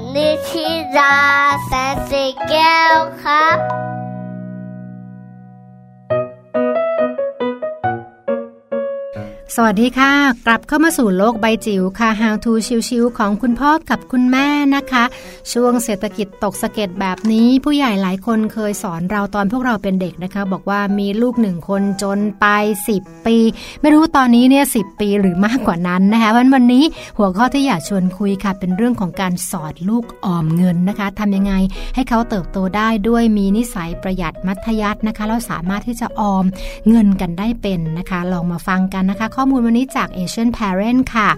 [9.57, 10.13] สวัสดีค่ะ
[10.47, 12.53] กลับเข้ามาสู่โลกใบจิ๋วค่ะ How to
[12.89, 15.05] ชิวๆของคุณพ่อกับคุณแม่นะคะ
[15.53, 22.47] ช่วงเศรษฐกิจตกสะเก็ดแบบนี้ ผู้ใหญ่หลายคนเคยสอนเราตอนพวกเราเป็นเด็กนะคะ บอกว่ามีลูกหนึ่งคนจนไป
[22.91, 23.37] 10 ปี
[23.81, 26.85] ไม่รู้ตอนนี้เนี่ยสิปีหรือมากกว่านั้นนะคะวันวันนี้
[27.19, 31.53] หัวข้อที่อยากชวนคุยค่ะ เป็นเรื่องของการสอนลูกออมเงินนะคะทำยังไง
[31.95, 36.45] ให้เขาเติบโตได้ด้วยมีนิสัยประหยัดมัธยัสถ์นะคะแล้วสามารถที่จะออม
[36.89, 41.29] เงินกันได้เป็นนะคะ ลองมาฟังกันนะคะข้อมูลวันนี้จาก Asian Parent ค่ะ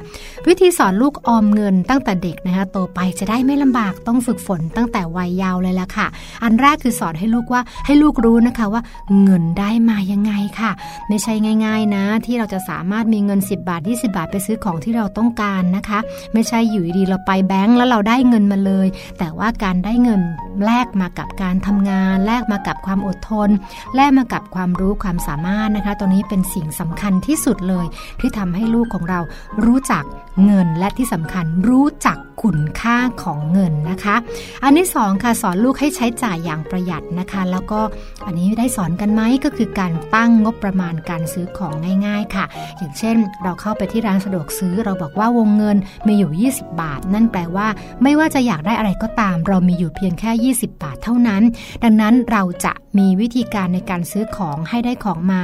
[0.48, 6.06] วิธีสอนลูกออมเงินตั้งแต่เด็กนะคะโตไปจะได้ไม่ลำบากต้องฝึกฝนตั้งแต่วัยยาวเลยละค่ะ
[6.42, 8.82] อันแรกคือสอนให้ลูกว่าให้ลูกรู้นะคะว่า
[9.22, 10.70] เงินได้มายังไงค่ะ
[11.08, 11.32] ไม่ใช่
[11.64, 15.98] ง่าย ๆ นะ ที่เราจะสามารถมีเงิน 10 บาท 20 บาทไปซื้อของที่เราต้องการนะคะ
[16.32, 18.86] ไม่ใช่อยู่ดีๆเราไปแบงก์แล้วเราได้เงินมาเลย
[19.18, 20.20] แต่ว่าการได้เงิน
[20.64, 23.50] แลกมากับการทำงาน แลกมากับความอดทน
[23.96, 27.86] แลกมากับความรู้ความสามารถนะคะตัวนี้เป็นสิ่งสำคัญที่สุดเลย
[28.20, 29.20] ที่ทำให้ลูกของเรา
[29.64, 30.04] รู้จัก
[30.44, 34.16] เงินและที่สำคัญรู้จักคุณค่าของเงินนะคะ
[34.64, 37.80] อันที่สองค่ะสอนลูกให้ใช้จ่ายอย่างประหยัดนะคะ แล้วก็
[38.26, 41.74] อันนี้ได้สอนกันไหมก็คือการตั้งงบประมาณการซื้อของ
[42.06, 42.44] ง่ายๆค่ะ
[42.78, 45.76] อย่างเช่น เราเข้าไปที่ร้านสะดวกซื้อ เราบอกว่าวงเงิน
[46.06, 47.68] มีอยู่ 20 บาท นั่นแปลว่า
[48.02, 51.42] ไม่ว่าจะอยากได้อะไรก็ตาม เรามีอยู่เพียงแค่ 20 บาทเท่านั้น
[51.84, 55.40] ดังนั้นเราจะมีวิธีการในการซื้อของให้ได้ของมา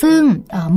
[0.00, 0.20] ซึ่ง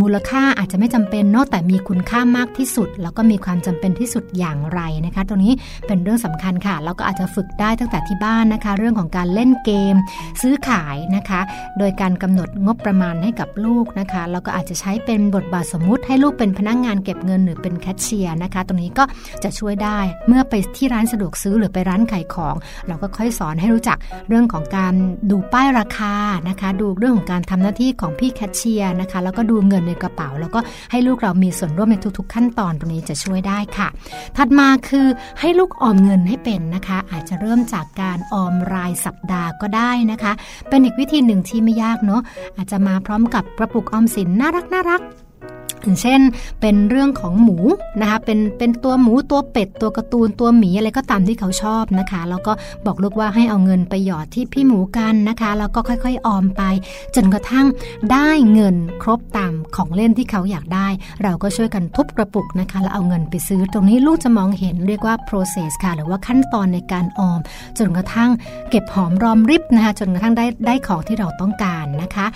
[0.02, 5.54] มูลค่าอาจจะไม่จำเป็นเนาะแต่มีคุณค่ามากที่สุด แล้วก็มีความจำเป็นที่สุดอย่างไรนะคะ ตรงนี้
[5.88, 9.96] เป็นเรื่องสำคัญค่ะแล้วก็อาจจะฝึกได้ตั้งแต่ที่บ้านนะคะ เรื่องของการเล่นเกม
[10.42, 11.42] ซื้อขายนะคะ
[11.78, 19.04] โดยการกำหนดงบประมาณให้กับลูกนะคะแล้วก็อาจจะใช้เป็นบทบาทสมมุติให้ลูกเป็นพนักงงานเก็บเงินหรือเป็นแคชเชียร์นะคะ ตรงนี้ก็
[19.44, 22.56] จะช่วยได้เมื่อไปที่ร้านสะดวกซื้อหรือไปร้านขายของ
[22.88, 23.98] เราก็ค่อยสอนให้รู้จัก
[24.30, 24.94] เรื่องของการ
[25.32, 26.14] ดูป้ายราคา
[26.50, 30.60] นะคะ ดูเรื่องของการทำหน้าที่ของพี่แคชเชียร์นะคะ แล้วก็ดูเงินในกระเป๋า แล้วก็
[30.92, 33.88] ให้ลูกเรามีส่วนร่วมในทุกๆ ขั้นตอนตรงนี้จะช่วยได้ค่ะ
[34.38, 35.08] ถัดมาคือ
[35.40, 40.34] ให้ลูกออมเงินให้เป็นนะคะ อาจจะเริ่มจากการออมรายสัปดาห์ก็ได้นะคะ
[40.70, 42.22] เป็นอีกวิธีหนึ่งที่ไม่ยากเนาะ
[42.58, 45.02] อาจจะมาพร้อมกับกระปุกออมสินน่ารักน่ารัก
[45.84, 46.22] อย่างเช่น
[46.62, 47.58] เป็นเรื่องของหมู
[48.02, 52.54] นะคะเป็นเป็นตัวหมูตัวเป็ดตัวการ์ตูนตัวหมีอะไรก็ตามที่เขาชอบนะคะแล้วก็
[52.86, 56.62] บอกลูกว่าให้เอาเงินไปหยอดที่พี่หมูกันนะคะแล้วก็ค่อยๆออมไป
[57.16, 57.66] จนกระทั่ง
[58.12, 60.88] ได้เงินครบตามของเล่นที่เขาอยากได้
[61.24, 67.40] เราก็ช่วยกันทุบกระปุกนะคะแล้วเอาเงินไปซื้อตรงนี้ลูกจะมองเห็นเรียกว่า process ค่ะ หรือว่าขั้นตอนในการออม
[67.80, 68.30] จนกระทั่ง
[68.70, 72.28] เก็บหอมรอมริบนะคะจนกระทั่งได้ได้ของที่เราต้องการนะคะ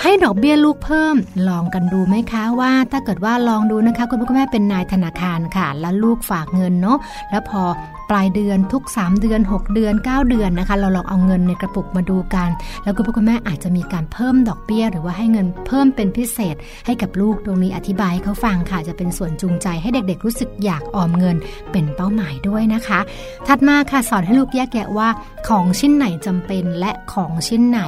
[0.00, 1.16] ให้ดอกเบี้ยลูกเพิ่ม
[1.48, 6.98] ลองกันดูไหมคะว่าถ้าเกิดว่าลองดูนะคะ คุณพ่อคุณแม่เป็นนายธนาคารค่ะ แล้วลูกฝากเงินเนาะ
[7.30, 7.62] แล้วพอ
[8.10, 12.48] ปลายเดือนทุก 3 เดือน 6 เดือน 9 เดือนนะคะ เราลองเอาเงินในกระปุกมาดูกัน
[12.82, 21.36] แล้วคุณพ่อคุณแม่อาจจะมีการเพิ่มดอกเบี้ย หรือว่าให้เงินเพิ่มเป็นพิเศษ ให้กับลูกตรงนี้อธิบายเขาฟังค่ะ จะเป็นส่วนจูงใจให้เด็กๆ รู้สึกอยากออมเงิน
[21.72, 23.00] เป็นเป้าหมายด้วยนะคะ
[23.46, 25.08] ถัดมาค่ะสอนให้ลูกแยกแยะว่า
[25.48, 27.80] ของชิ้นไหนจำเป็นและของชิ้นไหน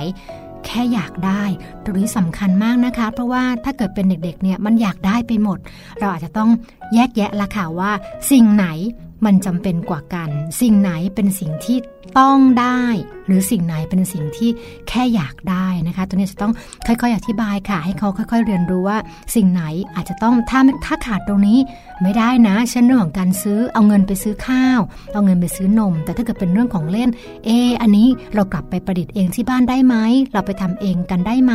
[0.67, 1.43] แค่อยากได้
[1.85, 5.59] ตรงนี้สำคัญมากนะคะ เพราะว่าถ้าเกิดเป็นเด็กๆเนี่ยมันอยากได้ไปหมด
[5.99, 6.51] เราอาจจะต้อง
[6.95, 7.91] แยกแยะละค่ะว่า
[8.31, 8.67] สิ่งไหน
[9.25, 10.29] มันจำเป็นกว่ากัน
[10.61, 11.79] สิ่งไหนเป็นสิ่งที่
[12.19, 12.83] ต้องได้
[13.27, 14.51] หรือสิ่งไหนเป็นสิ่งที่
[14.89, 16.53] แค่อยากได้นะคะ ตัวนี้จะต้อง
[16.87, 18.99] ค่อยๆ อธิบายค่ะ ให้เขาค่อย ๆ เรียนรู้ว่า
[19.35, 19.63] สิ่งไหน
[19.95, 21.59] อาจจะต้องถ้าถ้าขาดตรงนี้
[22.03, 24.81] ไม่ได้นะเช่นเรื่องของการซื้อเอาเงินไปซื้อข้าว
[25.13, 27.09] เอาเงินไปซื้อนม แต่ถ้าเกิดเป็นเรื่องของเล่น
[27.45, 27.51] เอ
[27.83, 29.97] อันนี้เรากลับไปประดิษฐ์เองที่บ้านได้ไหม
[30.33, 31.53] เราไปทำเองกันได้ไหม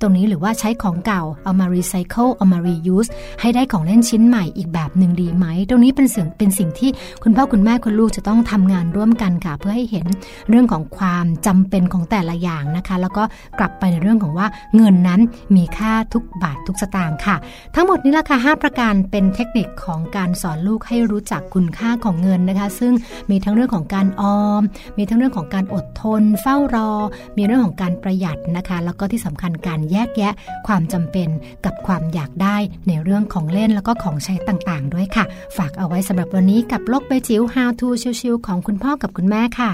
[0.00, 3.06] ตรงนี้หรือว่าใช้ของเก่าเอามารีไซเคิลเอามารียูส
[3.40, 6.90] ให้ได้ของเล่นชิ้นใหม่อีกแบบหนึ่งดีไหมตรงนี้เป็นสิ่งเป็นสิ่งที่
[7.22, 10.06] คุณพ่อคุณแม่คุณลูกจะต้องทำงานร่วมกันค่ะ เพื่อให้เห็น
[10.48, 13.24] เรื่องของความจำเป็นของแต่ละอย่างนะคะ แล้วก็
[13.58, 14.46] กลับไปในเรื่องของว่า
[14.76, 15.20] เงินนั้น
[15.56, 17.36] มีค่าทุกบาททุกสตางค์ค่ะ
[17.74, 22.92] ทั้งหมดนี้ละค่ะ5ประการเป็นเทคนิคของการสอนลูกให้รู้จักคุณค่าของเงินนะคะ ซึ่ง
[23.30, 24.62] มีทั้งเรื่องของการออม
[24.98, 26.90] มีทั้งเรื่องของการอดทน เฝ้ารอ
[27.36, 30.32] มีเรื่องของการประหยัดนะคะ แล้วก็ที่สำคัญการแยกแยะ
[30.66, 31.28] ความจำเป็น
[31.64, 32.56] กับความอยากได้
[32.88, 35.24] ในเรื่องของเล่นแล้วก็ของใช้ต่างๆ ด้วยค่ะ
[35.56, 37.88] ฝากเอาไว้สำหรับวันนี้กับโลกใบจิ๋ว How to
[38.20, 39.72] ชิวๆของคุณพ่อกับคุณแม่ค่ะ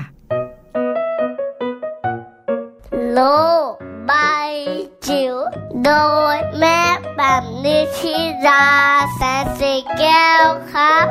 [3.12, 3.20] โล
[3.68, 3.72] ก
[4.06, 4.12] ใบ
[5.06, 5.34] จิ๋ว
[5.84, 5.90] โด
[6.34, 6.80] ยแม่
[7.16, 8.16] แปมนิชิ
[8.46, 8.66] รา
[9.14, 11.06] แสนสีแก้วครับ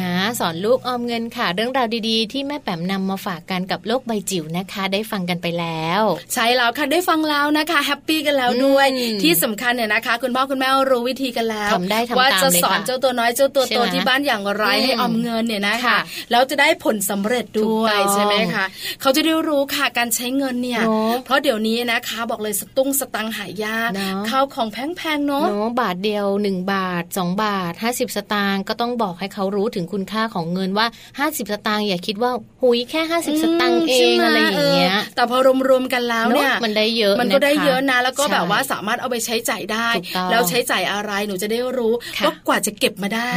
[0.00, 6.02] นะสอนลูกออมเงินค่ะ เรื่องราวดีๆ ที่แม่แปมนำมาฝากกันกับโลกใบจิ๋วนะคะ ได้ฟังกันไปแล้ว
[6.34, 8.86] ใช่แล้วค่ะได้ฟังแล้วนะคะ happy กันแล้วด้วย
[9.22, 15.98] ที่สำคัญเนี่ยนะคะ คุณพ่อคุณแม่รู้วิธีกันแล้วทำได้ทำว่าจะสอนเจ้าตัวน้อยเจ้าตัวโตที่บ้านอย่างไรให้ออมเงินเนี่ยนะคะ
[16.30, 18.64] แล้วจะได้ผลสำเร็จด้วยใช่ไหมคะ
[19.00, 20.82] เขาจะได้รู้ค่ะการใช้เงินเนี่ย
[21.24, 23.90] เพราะเดี๋ยวนี้นะคะ บอกเลยสตุ้งสตังหายาก
[24.28, 25.46] ข้าวของแพงๆเนาะ
[25.80, 30.86] บาทเดียว 1 บาท 2 บาท 50 สตางค์ก็ต้องบอกให้เขารู้ถึงคุณค่าของเงินว่า
[31.18, 35.36] 50 สตางค์อย่าคิดว่าหุยแค่ 50 สตางค์เองอะไรอย่างเงี้ยแต่พอ
[35.68, 39.88] รวมๆกันแล้วเนี่ยมันได้เยอะมันก็ได้เยอะนะแล้วก็แบบว่าสามารถเอาไปใช้จ่ายได้
[40.30, 41.92] แล้วใช้จ่ายอะไรหนูจะได้รู้
[42.24, 43.28] ก็กว่าจะเก็บมาได้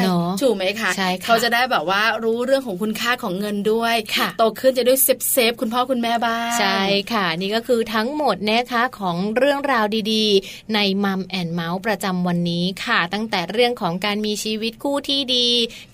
[0.41, 0.91] ถูกไหมคะ
[1.25, 3.95] เขาจะได้แบบว่ารู้เรื่องของคุณค่าของเงินด้วย
[4.37, 6.79] โตขึ้นจะได้ save save คุณพ่อคุณแม่บ้างใช่
[7.13, 15.47] ค่ะ นี่ก็คือทั้งหมดนะคะของเรื่องราวดีๆ ในมัมแอนเมาส์ประจำวันนี้ค่ะ ตั้งแต่เรื่องของการมีชีวิตคู่ที่ดี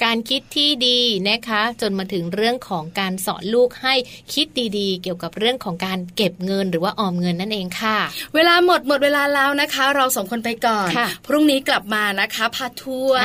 [0.04, 3.94] การคิดที่ดีนะคะ จนมาถึงเรื่องของการสอนลูกให้
[4.34, 4.46] คิด
[4.78, 7.98] ดีๆ เกี่ยวกับเรื่องของการเก็บเงินหรือว่าออมเงินนั่นเองค่ะ
[8.36, 10.90] เวลาหมดหมดเวลาแล้วนะคะ เราสองคนไปก่อน
[11.28, 13.22] พรุ่งนี้กลับมานะคะพาทัวร์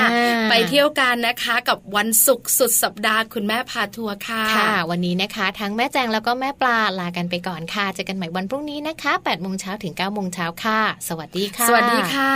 [0.50, 12.26] ไปเที่ยวกันนะคะกับวันศุกร์สุดสัปดาห์คุณแม่พาทัวร์ค่ะค่ะ วันนี้นะคะ ทั้งแม่แจงแล้วก็แม่ปลาลากันไปก่อนค่ะเจอกันใหม่วันพรุ่งนี้นะคะ8ปดโมงเช้าถึง9ก้าโมงเช้าค่ะ สวัสดีค่ะ สวัสดีค่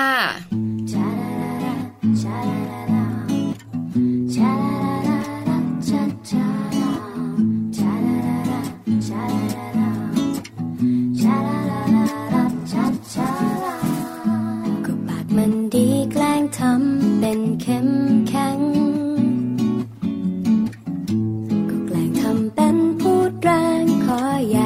[2.93, 2.96] ะ
[4.37, 4.43] ก็
[15.07, 17.89] ปากมันดีแกล้งทำเป็นเข้ม
[18.28, 18.59] แข็ง
[21.70, 23.51] ก็แกล้งทำเป็นพูดแร
[23.82, 24.20] งขอ
[24.51, 24.66] อย่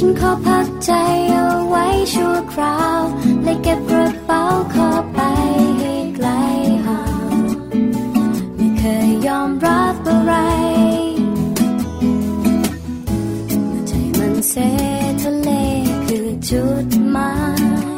[0.00, 0.92] ฉันขอพักใจ
[1.32, 3.02] เอาไว้ชั่วคราว
[3.44, 4.42] และเก็บกระเป๋า
[4.74, 5.20] ขอไป
[5.78, 6.28] ให้ไกล
[6.86, 7.02] ห่า
[7.34, 7.36] ง
[8.56, 10.34] ไม่เคยยอมรับอะไร
[13.88, 14.54] ใจมันเส
[15.22, 15.50] ทะเล
[16.06, 17.32] คือจุดหมา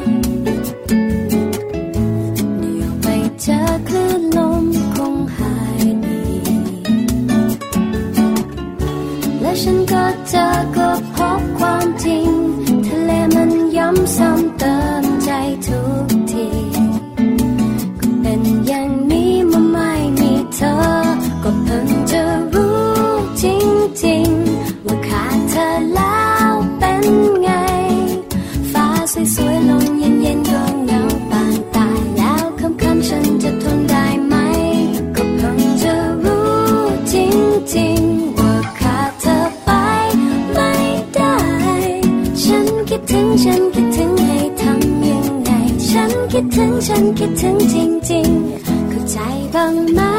[47.23, 47.75] คิดถึงจ
[48.11, 49.17] ริงๆ เข้าใจ
[49.53, 50.10] บ้างไหม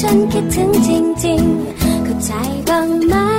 [0.00, 0.90] ฉันคิดถึงจ
[1.26, 2.30] ริงๆ เข้าใจ
[2.68, 3.37] บ้างไหม